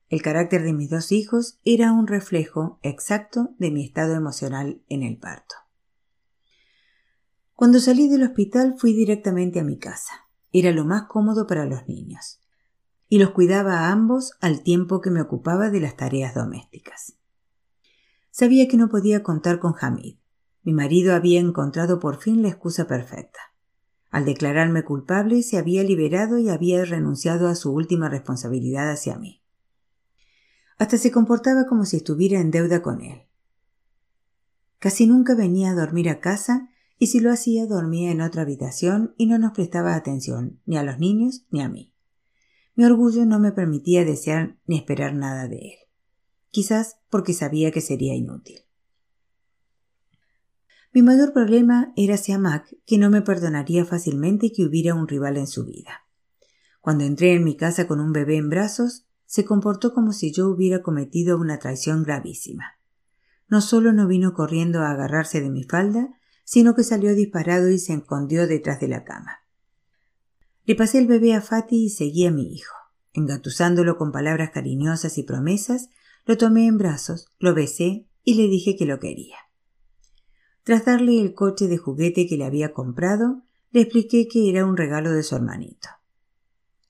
[0.08, 5.02] El carácter de mis dos hijos era un reflejo exacto de mi estado emocional en
[5.02, 5.54] el parto.
[7.54, 10.29] Cuando salí del hospital fui directamente a mi casa.
[10.52, 12.40] Era lo más cómodo para los niños.
[13.08, 17.16] Y los cuidaba a ambos al tiempo que me ocupaba de las tareas domésticas.
[18.30, 20.16] Sabía que no podía contar con Hamid.
[20.62, 23.40] Mi marido había encontrado por fin la excusa perfecta.
[24.10, 29.42] Al declararme culpable se había liberado y había renunciado a su última responsabilidad hacia mí.
[30.78, 33.22] Hasta se comportaba como si estuviera en deuda con él.
[34.78, 36.69] Casi nunca venía a dormir a casa
[37.00, 40.82] y si lo hacía dormía en otra habitación y no nos prestaba atención ni a
[40.82, 41.94] los niños ni a mí.
[42.74, 45.78] Mi orgullo no me permitía desear ni esperar nada de él,
[46.50, 48.60] quizás porque sabía que sería inútil.
[50.92, 55.38] Mi mayor problema era hacia Mac, que no me perdonaría fácilmente que hubiera un rival
[55.38, 56.04] en su vida.
[56.82, 60.48] Cuando entré en mi casa con un bebé en brazos, se comportó como si yo
[60.48, 62.78] hubiera cometido una traición gravísima.
[63.48, 66.19] No solo no vino corriendo a agarrarse de mi falda,
[66.50, 69.44] sino que salió disparado y se escondió detrás de la cama.
[70.64, 72.74] Le pasé el bebé a Fati y seguí a mi hijo.
[73.12, 75.90] Engatusándolo con palabras cariñosas y promesas,
[76.26, 79.36] lo tomé en brazos, lo besé y le dije que lo quería.
[80.64, 84.76] Tras darle el coche de juguete que le había comprado, le expliqué que era un
[84.76, 85.88] regalo de su hermanito.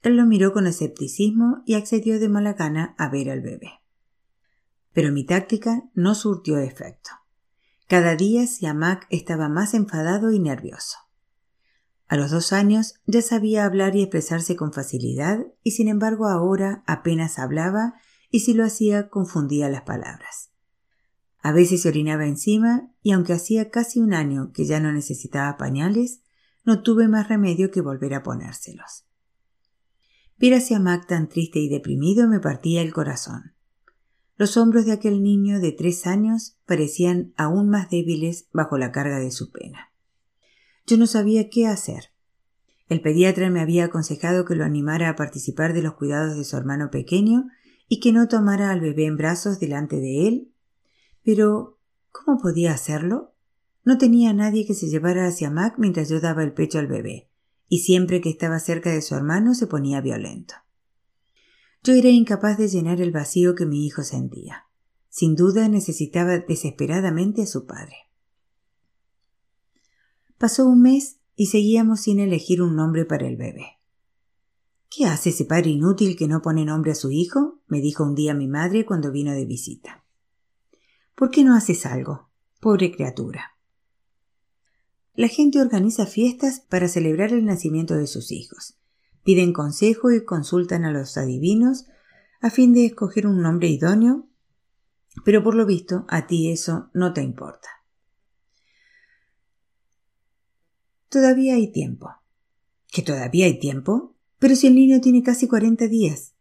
[0.01, 3.73] Él lo miró con escepticismo y accedió de mala gana a ver al bebé.
[4.95, 7.11] Pero mi táctica no surtió efecto.
[7.91, 10.97] Cada día Siamak estaba más enfadado y nervioso.
[12.07, 16.85] A los dos años ya sabía hablar y expresarse con facilidad y sin embargo ahora
[16.87, 17.95] apenas hablaba
[18.31, 20.53] y si lo hacía confundía las palabras.
[21.41, 25.57] A veces se orinaba encima y aunque hacía casi un año que ya no necesitaba
[25.57, 26.21] pañales,
[26.65, 29.05] no tuve más remedio que volver a ponérselos.
[30.39, 33.57] Ver a Siamak tan triste y deprimido me partía el corazón.
[34.41, 39.19] Los hombros de aquel niño de tres años parecían aún más débiles bajo la carga
[39.19, 39.93] de su pena.
[40.87, 42.05] Yo no sabía qué hacer.
[42.89, 46.57] El pediatra me había aconsejado que lo animara a participar de los cuidados de su
[46.57, 47.51] hermano pequeño
[47.87, 50.55] y que no tomara al bebé en brazos delante de él.
[51.23, 51.79] Pero,
[52.11, 53.35] ¿cómo podía hacerlo?
[53.85, 57.29] No tenía nadie que se llevara hacia Mac mientras yo daba el pecho al bebé,
[57.69, 60.55] y siempre que estaba cerca de su hermano se ponía violento.
[61.83, 64.67] Yo era incapaz de llenar el vacío que mi hijo sentía.
[65.09, 67.97] Sin duda necesitaba desesperadamente a su padre.
[70.37, 73.79] Pasó un mes y seguíamos sin elegir un nombre para el bebé.
[74.91, 77.63] ¿Qué hace ese padre inútil que no pone nombre a su hijo?
[77.67, 80.05] me dijo un día mi madre cuando vino de visita.
[81.15, 82.29] ¿Por qué no haces algo?
[82.61, 83.57] Pobre criatura.
[85.15, 88.80] La gente organiza fiestas para celebrar el nacimiento de sus hijos
[89.25, 91.87] piden consejo y consultan a los adivinos
[92.41, 94.29] a fin de escoger un nombre idóneo,
[95.25, 97.69] pero por lo visto a ti eso no te importa.
[101.09, 102.09] Todavía hay tiempo.
[102.87, 104.17] ¿Que todavía hay tiempo?
[104.39, 106.35] Pero si el niño tiene casi cuarenta días.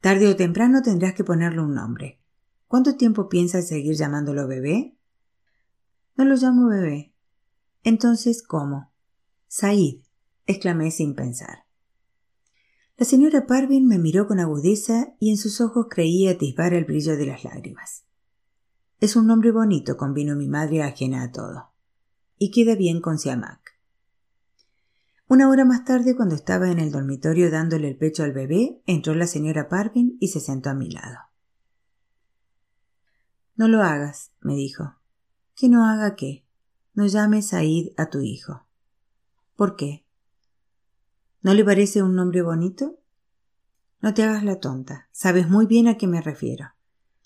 [0.00, 2.20] Tarde o temprano tendrás que ponerle un nombre.
[2.66, 4.96] ¿Cuánto tiempo piensas seguir llamándolo bebé?
[6.16, 7.12] No lo llamo bebé.
[7.84, 8.92] Entonces, ¿cómo?
[9.46, 10.00] Said,
[10.46, 11.67] exclamé sin pensar.
[12.98, 17.16] La señora Parvin me miró con agudeza y en sus ojos creí atisbar el brillo
[17.16, 18.04] de las lágrimas.
[18.98, 21.70] Es un nombre bonito, convino mi madre ajena a todo.
[22.38, 23.78] Y queda bien con Siamak.
[25.28, 29.14] Una hora más tarde, cuando estaba en el dormitorio dándole el pecho al bebé, entró
[29.14, 31.18] la señora Parvin y se sentó a mi lado.
[33.54, 34.96] No lo hagas, me dijo.
[35.54, 36.44] ¿Que no haga qué?
[36.94, 38.66] No llames Said a tu hijo.
[39.54, 40.07] ¿Por qué?
[41.40, 42.98] ¿No le parece un nombre bonito?
[44.00, 45.08] No te hagas la tonta.
[45.12, 46.66] Sabes muy bien a qué me refiero.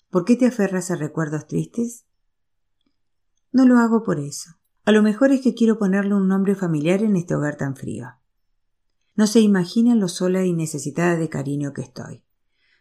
[0.09, 2.05] ¿Por qué te aferras a recuerdos tristes?
[3.51, 4.51] No lo hago por eso.
[4.85, 8.09] A lo mejor es que quiero ponerle un nombre familiar en este hogar tan frío.
[9.15, 12.23] No se imagina lo sola y necesitada de cariño que estoy.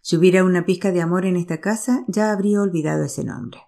[0.01, 3.61] Si hubiera una pizca de amor en esta casa, ya habría olvidado ese nombre.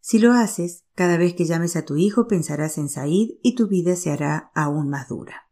[0.00, 3.68] Si lo haces, cada vez que llames a tu hijo pensarás en Said y tu
[3.68, 5.49] vida se hará aún más dura.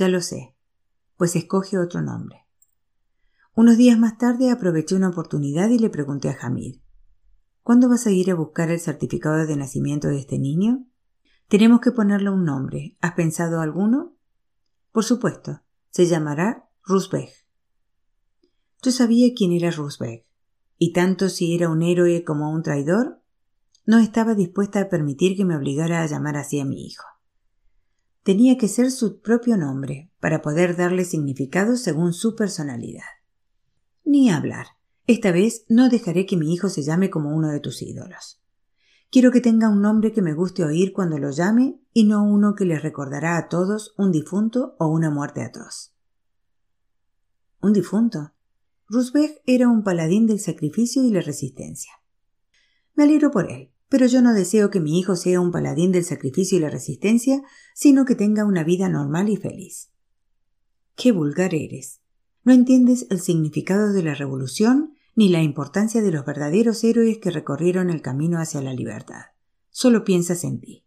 [0.00, 0.56] Ya lo sé,
[1.18, 2.46] pues escoge otro nombre.
[3.54, 6.76] Unos días más tarde aproveché una oportunidad y le pregunté a Hamid
[7.62, 10.86] ¿Cuándo vas a ir a buscar el certificado de nacimiento de este niño?
[11.48, 12.96] Tenemos que ponerle un nombre.
[13.02, 14.16] ¿Has pensado alguno?
[14.90, 15.60] Por supuesto.
[15.90, 17.28] Se llamará Rusbeg.
[18.82, 20.24] Yo sabía quién era Rusbeg,
[20.78, 23.20] y tanto si era un héroe como un traidor,
[23.84, 27.04] no estaba dispuesta a permitir que me obligara a llamar así a mi hijo
[28.22, 33.04] tenía que ser su propio nombre para poder darle significado según su personalidad.
[34.04, 34.66] Ni hablar.
[35.06, 38.40] Esta vez no dejaré que mi hijo se llame como uno de tus ídolos.
[39.10, 42.54] Quiero que tenga un nombre que me guste oír cuando lo llame y no uno
[42.54, 45.92] que le recordará a todos un difunto o una muerte atroz.
[47.60, 48.32] ¿Un difunto?
[48.88, 51.92] Rusbeck era un paladín del sacrificio y la resistencia.
[52.94, 56.04] Me alegro por él, pero yo no deseo que mi hijo sea un paladín del
[56.04, 57.42] sacrificio y la resistencia,
[57.74, 59.90] sino que tenga una vida normal y feliz.
[60.94, 62.00] Qué vulgar eres.
[62.44, 67.32] No entiendes el significado de la revolución ni la importancia de los verdaderos héroes que
[67.32, 69.24] recorrieron el camino hacia la libertad.
[69.70, 70.84] Solo piensas en ti.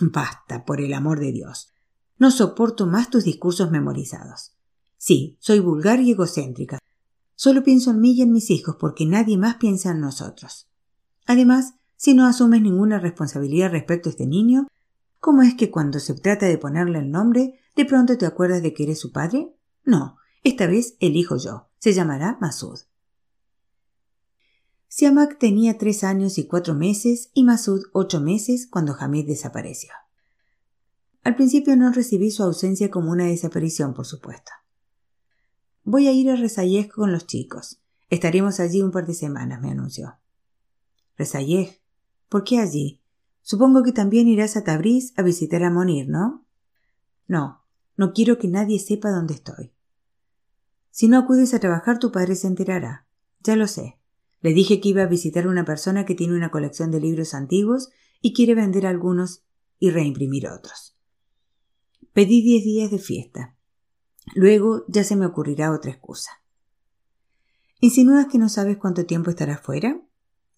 [0.00, 1.72] Basta, por el amor de Dios.
[2.16, 4.56] No soporto más tus discursos memorizados.
[4.96, 6.78] Sí, soy vulgar y egocéntrica.
[7.34, 10.68] Solo pienso en mí y en mis hijos porque nadie más piensa en nosotros.
[11.26, 14.68] Además, si no asumes ninguna responsabilidad respecto a este niño,
[15.18, 18.72] ¿cómo es que cuando se trata de ponerle el nombre, de pronto te acuerdas de
[18.72, 19.52] que eres su padre?
[19.84, 21.68] No, esta vez elijo yo.
[21.78, 22.78] Se llamará Masud.
[24.86, 29.90] Siamak tenía tres años y cuatro meses y Masud ocho meses cuando Hamid desapareció.
[31.24, 34.52] Al principio no recibí su ausencia como una desaparición, por supuesto.
[35.82, 37.80] Voy a ir a Resayej con los chicos.
[38.08, 40.16] Estaremos allí un par de semanas, me anunció.
[41.16, 41.80] Resayej.
[42.28, 43.00] ¿Por qué allí?
[43.42, 46.44] Supongo que también irás a Tabriz a visitar a Monir, ¿no?
[47.26, 47.64] No,
[47.96, 49.72] no quiero que nadie sepa dónde estoy.
[50.90, 53.06] Si no acudes a trabajar, tu padre se enterará.
[53.42, 53.98] Ya lo sé.
[54.40, 57.34] Le dije que iba a visitar a una persona que tiene una colección de libros
[57.34, 59.44] antiguos y quiere vender algunos
[59.78, 60.96] y reimprimir otros.
[62.12, 63.56] Pedí diez días de fiesta.
[64.34, 66.30] Luego ya se me ocurrirá otra excusa.
[67.80, 70.00] ¿Insinúas que no sabes cuánto tiempo estarás fuera?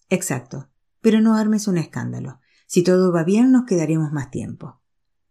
[0.09, 0.70] Exacto.
[1.01, 2.39] Pero no armes un escándalo.
[2.67, 4.79] Si todo va bien, nos quedaremos más tiempo.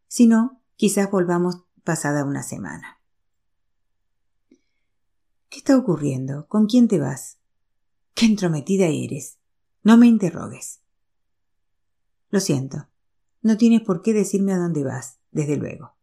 [0.09, 3.01] Si no, quizás volvamos pasada una semana.
[5.49, 6.47] ¿Qué está ocurriendo?
[6.47, 7.39] ¿Con quién te vas?
[8.15, 9.39] Qué entrometida eres.
[9.83, 10.81] No me interrogues.
[12.31, 12.89] Lo siento.
[13.43, 15.95] No tienes por qué decirme a dónde vas, desde luego.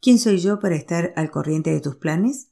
[0.00, 2.48] ¿Quién soy yo para estar al corriente de tus planes?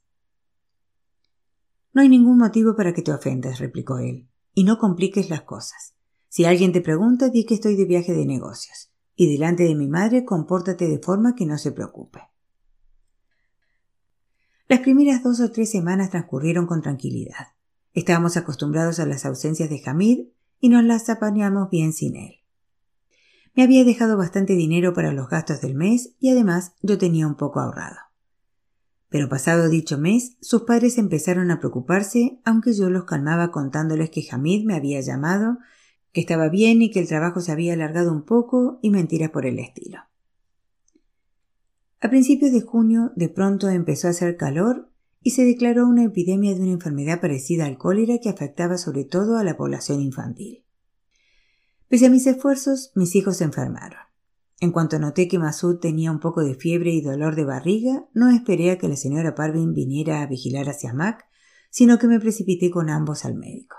[1.92, 5.94] No hay ningún motivo para que te ofendas, replicó él, y no compliques las cosas.
[6.32, 9.86] Si alguien te pregunta, di que estoy de viaje de negocios, y delante de mi
[9.86, 12.20] madre compórtate de forma que no se preocupe.
[14.66, 17.48] Las primeras dos o tres semanas transcurrieron con tranquilidad.
[17.92, 20.28] Estábamos acostumbrados a las ausencias de Hamid
[20.58, 22.36] y nos las apañamos bien sin él.
[23.54, 27.36] Me había dejado bastante dinero para los gastos del mes y además yo tenía un
[27.36, 27.98] poco ahorrado.
[29.10, 34.26] Pero pasado dicho mes, sus padres empezaron a preocuparse, aunque yo los calmaba contándoles que
[34.32, 35.58] Hamid me había llamado
[36.12, 39.46] que estaba bien y que el trabajo se había alargado un poco y mentiras por
[39.46, 40.00] el estilo.
[42.00, 44.90] A principios de junio de pronto empezó a hacer calor
[45.22, 49.38] y se declaró una epidemia de una enfermedad parecida al cólera que afectaba sobre todo
[49.38, 50.64] a la población infantil.
[51.88, 54.00] Pese a mis esfuerzos, mis hijos se enfermaron.
[54.60, 58.30] En cuanto noté que Masud tenía un poco de fiebre y dolor de barriga, no
[58.30, 61.26] esperé a que la señora Parvin viniera a vigilar hacia Mac,
[61.70, 63.76] sino que me precipité con ambos al médico.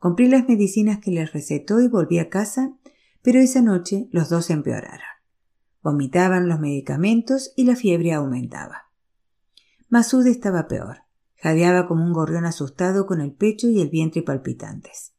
[0.00, 2.72] Compré las medicinas que les recetó y volví a casa,
[3.20, 5.06] pero esa noche los dos empeoraron.
[5.82, 8.90] Vomitaban los medicamentos y la fiebre aumentaba.
[9.90, 11.02] Masud estaba peor.
[11.36, 15.12] Jadeaba como un gorrión asustado con el pecho y el vientre palpitantes.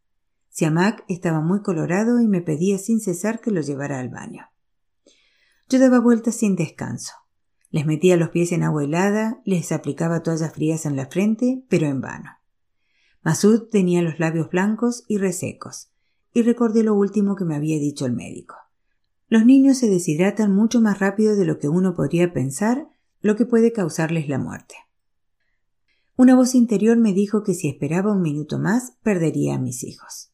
[0.50, 4.48] Siamak estaba muy colorado y me pedía sin cesar que lo llevara al baño.
[5.70, 7.14] Yo daba vueltas sin descanso.
[7.70, 11.86] Les metía los pies en agua helada, les aplicaba toallas frías en la frente, pero
[11.86, 12.41] en vano.
[13.24, 15.92] Masud tenía los labios blancos y resecos,
[16.34, 18.56] y recordé lo último que me había dicho el médico.
[19.28, 22.90] Los niños se deshidratan mucho más rápido de lo que uno podría pensar,
[23.22, 24.76] lo que puede causarles la muerte.
[26.18, 30.32] Una voz interior me dijo que si esperaba un minuto más perdería a mis hijos.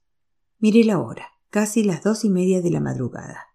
[0.59, 3.47] Miré la hora, casi las dos y media de la madrugada.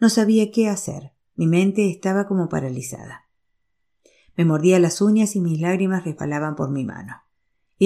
[0.00, 3.28] No sabía qué hacer, mi mente estaba como paralizada.
[4.36, 7.23] Me mordía las uñas y mis lágrimas resbalaban por mi mano.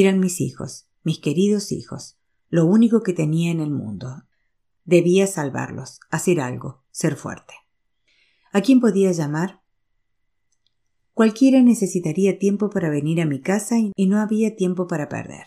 [0.01, 2.21] Eran mis hijos, mis queridos hijos,
[2.51, 4.23] lo único que tenía en el mundo.
[4.85, 7.55] Debía salvarlos, hacer algo, ser fuerte.
[8.53, 9.61] ¿A quién podía llamar?
[11.15, 15.47] Cualquiera necesitaría tiempo para venir a mi casa y no había tiempo para perder.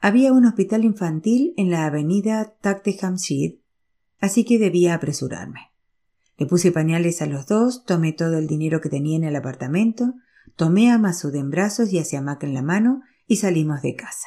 [0.00, 3.56] Había un hospital infantil en la avenida Takte Hamshid,
[4.20, 5.70] así que debía apresurarme.
[6.38, 10.14] Le puse pañales a los dos, tomé todo el dinero que tenía en el apartamento,
[10.56, 14.26] tomé a Masud en brazos y a Siamak en la mano y salimos de casa.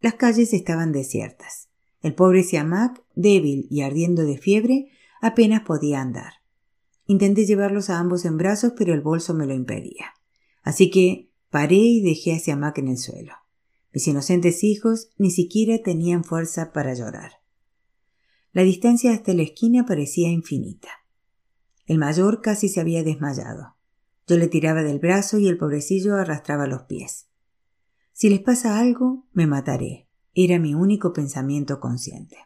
[0.00, 1.68] Las calles estaban desiertas.
[2.00, 4.90] El pobre Siamak, débil y ardiendo de fiebre,
[5.20, 6.34] apenas podía andar.
[7.06, 10.14] Intenté llevarlos a ambos en brazos, pero el bolso me lo impedía.
[10.62, 13.32] Así que paré y dejé a Siamak en el suelo.
[13.92, 17.32] Mis inocentes hijos ni siquiera tenían fuerza para llorar.
[18.52, 20.88] La distancia hasta la esquina parecía infinita.
[21.86, 23.76] El mayor casi se había desmayado.
[24.26, 27.27] Yo le tiraba del brazo y el pobrecillo arrastraba los pies.
[28.18, 30.08] Si les pasa algo, me mataré.
[30.34, 32.36] Era mi único pensamiento consciente.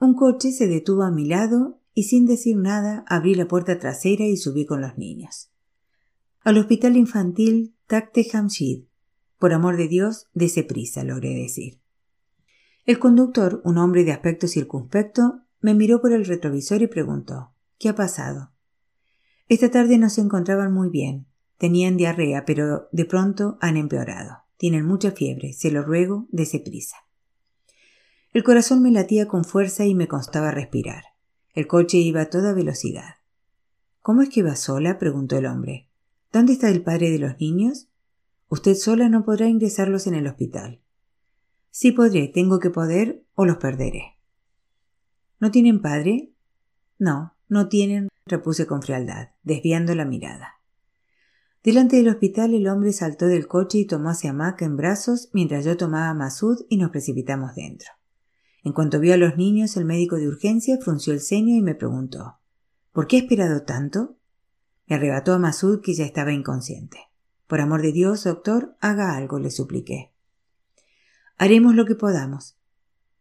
[0.00, 4.24] Un coche se detuvo a mi lado y sin decir nada abrí la puerta trasera
[4.24, 5.50] y subí con los niños.
[6.40, 8.84] Al hospital infantil Takte Hamshid.
[9.38, 11.82] Por amor de Dios, dese prisa, logré decir.
[12.86, 17.90] El conductor, un hombre de aspecto circunspecto, me miró por el retrovisor y preguntó ¿Qué
[17.90, 18.54] ha pasado?
[19.48, 21.26] Esta tarde no se encontraban muy bien.
[21.58, 24.38] Tenían diarrea, pero de pronto han empeorado.
[24.56, 25.52] Tienen mucha fiebre.
[25.52, 26.96] Se lo ruego, dese prisa.
[28.32, 31.04] El corazón me latía con fuerza y me constaba respirar.
[31.54, 33.16] El coche iba a toda velocidad.
[34.02, 34.98] ¿Cómo es que va sola?
[34.98, 35.88] preguntó el hombre.
[36.32, 37.88] ¿Dónde está el padre de los niños?
[38.48, 40.80] Usted sola no podrá ingresarlos en el hospital.
[41.70, 44.18] Sí podré, tengo que poder o los perderé.
[45.40, 46.32] ¿No tienen padre?
[46.98, 50.60] No, no tienen, repuse con frialdad, desviando la mirada.
[51.64, 55.64] Delante del hospital el hombre saltó del coche y tomó hacia Mac en brazos mientras
[55.64, 57.88] yo tomaba a Masud y nos precipitamos dentro.
[58.62, 61.74] En cuanto vio a los niños, el médico de urgencia frunció el ceño y me
[61.74, 62.38] preguntó
[62.92, 64.18] ¿Por qué ha esperado tanto?
[64.86, 66.98] Me arrebató a Masud que ya estaba inconsciente.
[67.46, 70.12] Por amor de Dios, doctor, haga algo, le supliqué.
[71.38, 72.58] Haremos lo que podamos.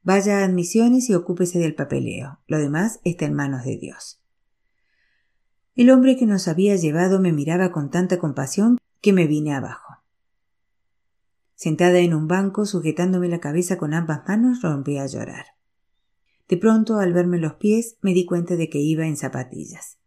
[0.02, 2.42] Vaya a admisiones y ocúpese del papeleo.
[2.48, 4.23] Lo demás está en manos de Dios.
[5.76, 10.04] El hombre que nos había llevado me miraba con tanta compasión que me vine abajo.
[11.56, 15.46] Sentada en un banco, sujetándome la cabeza con ambas manos, rompí a llorar.
[16.48, 19.98] De pronto, al verme los pies, me di cuenta de que iba en zapatillas.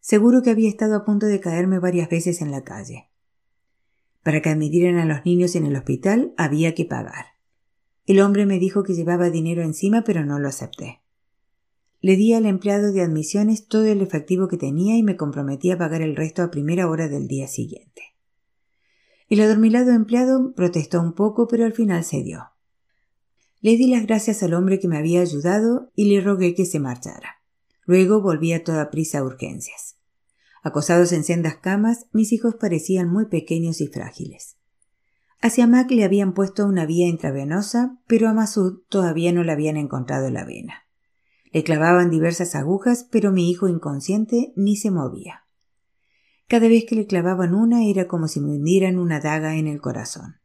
[0.00, 3.10] Seguro que había estado a punto de caerme varias veces en la calle.
[4.22, 7.26] Para que admitieran a los niños en el hospital había que pagar.
[8.06, 11.03] El hombre me dijo que llevaba dinero encima, pero no lo acepté.
[12.04, 15.78] Le di al empleado de admisiones todo el efectivo que tenía y me comprometí a
[15.78, 18.02] pagar el resto a primera hora del día siguiente.
[19.30, 22.50] El adormilado empleado protestó un poco, pero al final cedió.
[23.62, 26.78] Le di las gracias al hombre que me había ayudado y le rogué que se
[26.78, 27.40] marchara.
[27.86, 29.96] Luego volví a toda prisa a urgencias.
[30.62, 34.58] Acosados en sendas camas, mis hijos parecían muy pequeños y frágiles.
[35.40, 39.78] Hacia Mac le habían puesto una vía intravenosa, pero a Masud todavía no le habían
[39.78, 40.83] encontrado la vena.
[41.54, 45.44] Le clavaban diversas agujas, pero mi hijo inconsciente ni se movía.
[46.48, 49.80] Cada vez que le clavaban una era como si me hundieran una daga en el
[49.80, 50.40] corazón.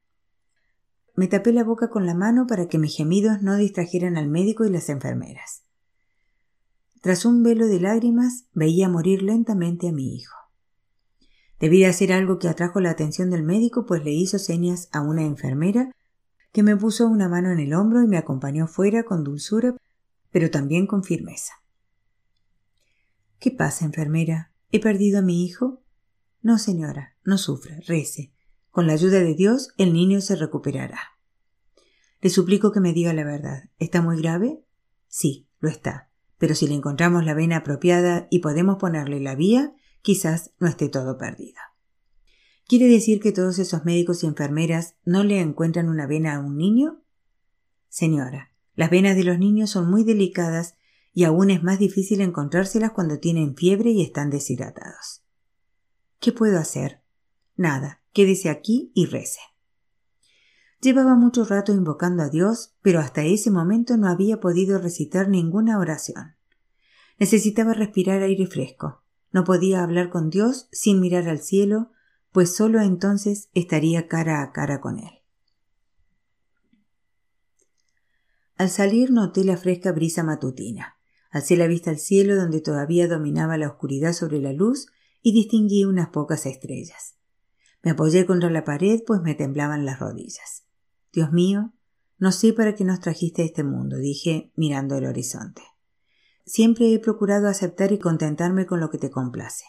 [1.16, 4.66] Me tapé la boca con la mano para que mis gemidos no distrajeran al médico
[4.66, 5.64] y las enfermeras.
[7.02, 10.36] Tras un velo de lágrimas veía morir lentamente a mi hijo.
[11.60, 15.02] Debí de hacer algo que atrajo la atención del médico, pues le hizo señas a
[15.02, 15.92] una enfermera
[16.52, 19.76] que me puso una mano en el hombro y me acompañó fuera con dulzura
[20.32, 21.54] pero también con firmeza.
[23.40, 24.54] ¿Qué pasa, enfermera?
[24.72, 25.82] ¿He perdido a mi hijo?
[26.42, 28.34] No, señora, no sufra, rece.
[28.70, 31.00] Con la ayuda de Dios, el niño se recuperará.
[32.22, 33.70] Le suplico que me diga la verdad.
[33.80, 34.64] ¿Está muy grave?
[35.08, 36.12] Sí, lo está.
[36.38, 40.90] Pero si le encontramos la vena apropiada y podemos ponerle la vía, quizás no esté
[40.90, 41.60] todo perdido.
[42.68, 46.56] ¿Quiere decir que todos esos médicos y enfermeras no le encuentran una vena a un
[46.56, 47.04] niño?
[47.88, 48.49] Señora,
[48.80, 50.78] las venas de los niños son muy delicadas
[51.12, 55.22] y aún es más difícil encontrárselas cuando tienen fiebre y están deshidratados.
[56.22, 57.02] ¿Qué puedo hacer?
[57.58, 59.42] Nada, quédese aquí y rece.
[60.80, 65.78] Llevaba mucho rato invocando a Dios, pero hasta ese momento no había podido recitar ninguna
[65.78, 66.38] oración.
[67.18, 69.04] Necesitaba respirar aire fresco.
[69.34, 71.92] No podía hablar con Dios sin mirar al cielo,
[72.32, 75.19] pues sólo entonces estaría cara a cara con Él.
[78.60, 80.98] Al salir noté la fresca brisa matutina.
[81.32, 84.88] Alcé la vista al cielo donde todavía dominaba la oscuridad sobre la luz
[85.22, 87.16] y distinguí unas pocas estrellas.
[87.84, 90.66] Me apoyé contra la pared pues me temblaban las rodillas.
[91.14, 91.72] Dios mío,
[92.18, 95.62] no sé para qué nos trajiste a este mundo, dije mirando el horizonte.
[96.46, 99.64] Siempre he procurado aceptar y contentarme con lo que te complace.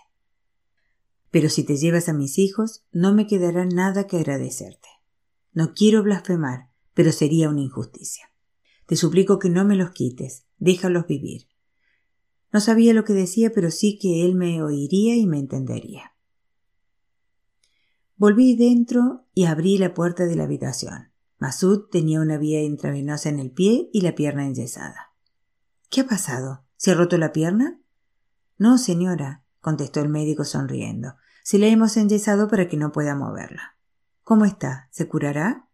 [1.30, 4.88] Pero si te llevas a mis hijos, no me quedará nada que agradecerte.
[5.53, 8.30] No quiero blasfemar, pero sería una injusticia.
[8.91, 11.47] Te suplico que no me los quites, déjalos vivir.
[12.53, 16.16] No sabía lo que decía, pero sí que él me oiría y me entendería.
[18.16, 21.12] Volví dentro y abrí la puerta de la habitación.
[21.38, 25.12] Masud tenía una vía intravenosa en el pie y la pierna enyesada.
[25.88, 26.64] ¿Qué ha pasado?
[26.76, 27.80] ¿Se ha roto la pierna?
[28.59, 31.14] No, señora, contestó el médico sonriendo.
[31.45, 33.76] Se la hemos enyesado para que no pueda moverla.
[34.24, 34.88] ¿Cómo está?
[34.91, 35.68] ¿Se curará?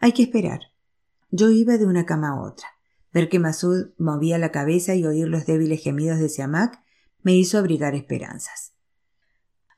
[0.00, 0.75] Hay que esperar.
[1.30, 2.68] Yo iba de una cama a otra.
[3.12, 6.82] Ver que Masud movía la cabeza y oír los débiles gemidos de Siamak
[7.22, 8.74] me hizo abrigar esperanzas.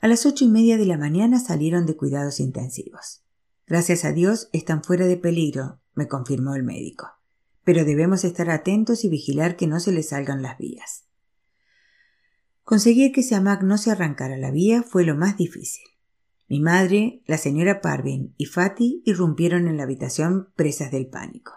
[0.00, 3.22] A las ocho y media de la mañana salieron de cuidados intensivos.
[3.66, 7.08] Gracias a Dios están fuera de peligro, me confirmó el médico.
[7.64, 11.04] Pero debemos estar atentos y vigilar que no se le salgan las vías.
[12.62, 15.84] Conseguir que Siamak no se arrancara la vía fue lo más difícil.
[16.48, 21.52] Mi madre, la señora Parvin y Fati irrumpieron en la habitación presas del pánico.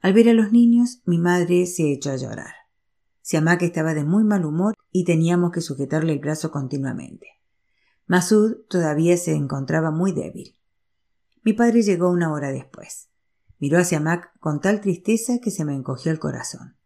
[0.00, 2.54] Al ver a los niños, mi madre se echó a llorar.
[3.20, 7.26] Siamak estaba de muy mal humor y teníamos que sujetarle el brazo continuamente.
[8.06, 10.56] Masud todavía se encontraba muy débil.
[11.42, 13.10] Mi padre llegó una hora después.
[13.58, 16.76] Miró hacia Mac con tal tristeza que se me encogió el corazón.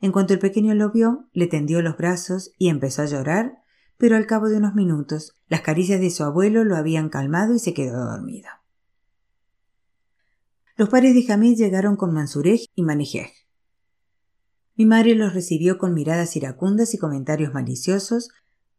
[0.00, 3.62] En cuanto el pequeño lo vio, le tendió los brazos y empezó a llorar,
[3.98, 7.58] pero al cabo de unos minutos las caricias de su abuelo lo habían calmado y
[7.58, 8.48] se quedó dormido.
[10.76, 13.32] Los padres de Hamid llegaron con Mansurej y Manijej.
[14.76, 18.30] Mi madre los recibió con miradas iracundas y comentarios maliciosos,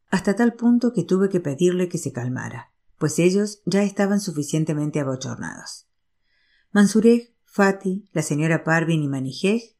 [0.09, 5.01] hasta tal punto que tuve que pedirle que se calmara, pues ellos ya estaban suficientemente
[5.01, 5.87] abochornados.
[6.71, 9.75] Mansurej, Fati, la señora Parvin y Manijej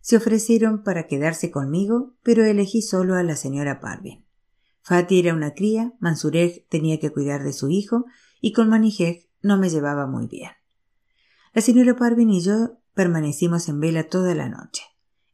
[0.00, 4.22] se ofrecieron para quedarse conmigo, pero elegí solo a la señora Parvin.
[4.84, 8.04] Fati era una cría, Mansurej tenía que cuidar de su hijo
[8.42, 10.50] y con Manijej no me llevaba muy bien.
[11.54, 14.82] La señora Parvin y yo permanecimos en vela toda la noche.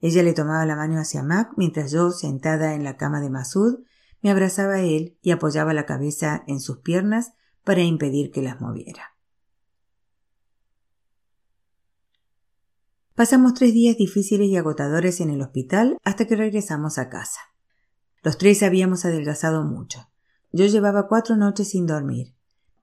[0.01, 3.81] Ella le tomaba la mano hacia Mac mientras yo, sentada en la cama de Masud,
[4.23, 7.33] me abrazaba a él y apoyaba la cabeza en sus piernas
[7.65, 9.17] para impedir que las moviera.
[13.17, 17.50] Pasamos tres días difíciles y agotadores en el hospital hasta que regresamos a casa.
[18.23, 20.09] Los tres habíamos adelgazado mucho.
[20.53, 22.35] Yo llevaba cuatro noches sin dormir.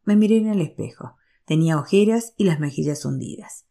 [0.03, 1.15] Me miré en el espejo.
[1.45, 3.65] Tenía ojeras y las mejillas hundidas.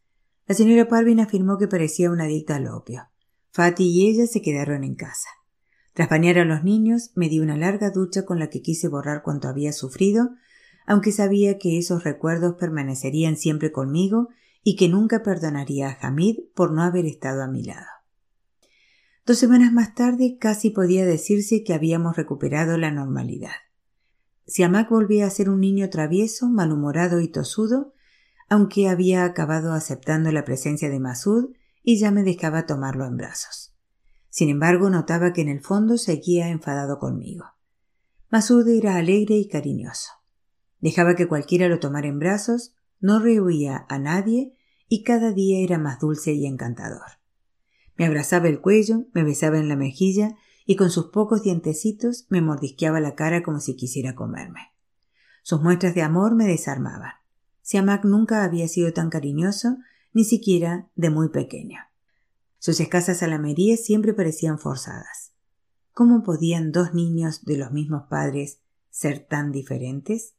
[0.45, 3.09] La señora Parvin afirmó que parecía una adicta al opio.
[3.51, 5.27] Fati y ella se quedaron en casa.
[5.93, 9.23] Tras bañar a los niños, me di una larga ducha con la que quise borrar
[9.23, 10.29] cuanto había sufrido,
[10.85, 14.29] aunque sabía que esos recuerdos permanecerían siempre conmigo
[14.63, 17.96] y que nunca perdonaría a Hamid por no haber estado a mi lado.
[19.27, 23.51] Dos semanas más tarde casi podía decirse que habíamos recuperado la normalidad.
[24.45, 27.93] Siamak volvía a ser un niño travieso, malhumorado y tosudo,
[28.47, 31.49] aunque había acabado aceptando la presencia de Masud
[31.83, 33.75] y ya me dejaba tomarlo en brazos.
[34.29, 37.47] Sin embargo, notaba que en el fondo seguía enfadado conmigo.
[38.29, 40.09] Masud era alegre y cariñoso.
[40.79, 44.55] Dejaba que cualquiera lo tomara en brazos, no rehuía a nadie
[44.87, 47.16] y cada día era más dulce y encantador.
[47.97, 50.35] Me abrazaba el cuello, me besaba en la mejilla
[50.65, 54.73] y con sus pocos dientecitos me mordisqueaba la cara como si quisiera comerme.
[55.43, 57.13] Sus muestras de amor me desarmaban.
[57.61, 59.77] Siamak nunca había sido tan cariñoso,
[60.13, 61.79] ni siquiera de muy pequeño.
[62.59, 65.33] Sus escasas alamerías siempre parecían forzadas.
[65.93, 70.36] ¿Cómo podían dos niños de los mismos padres ser tan diferentes?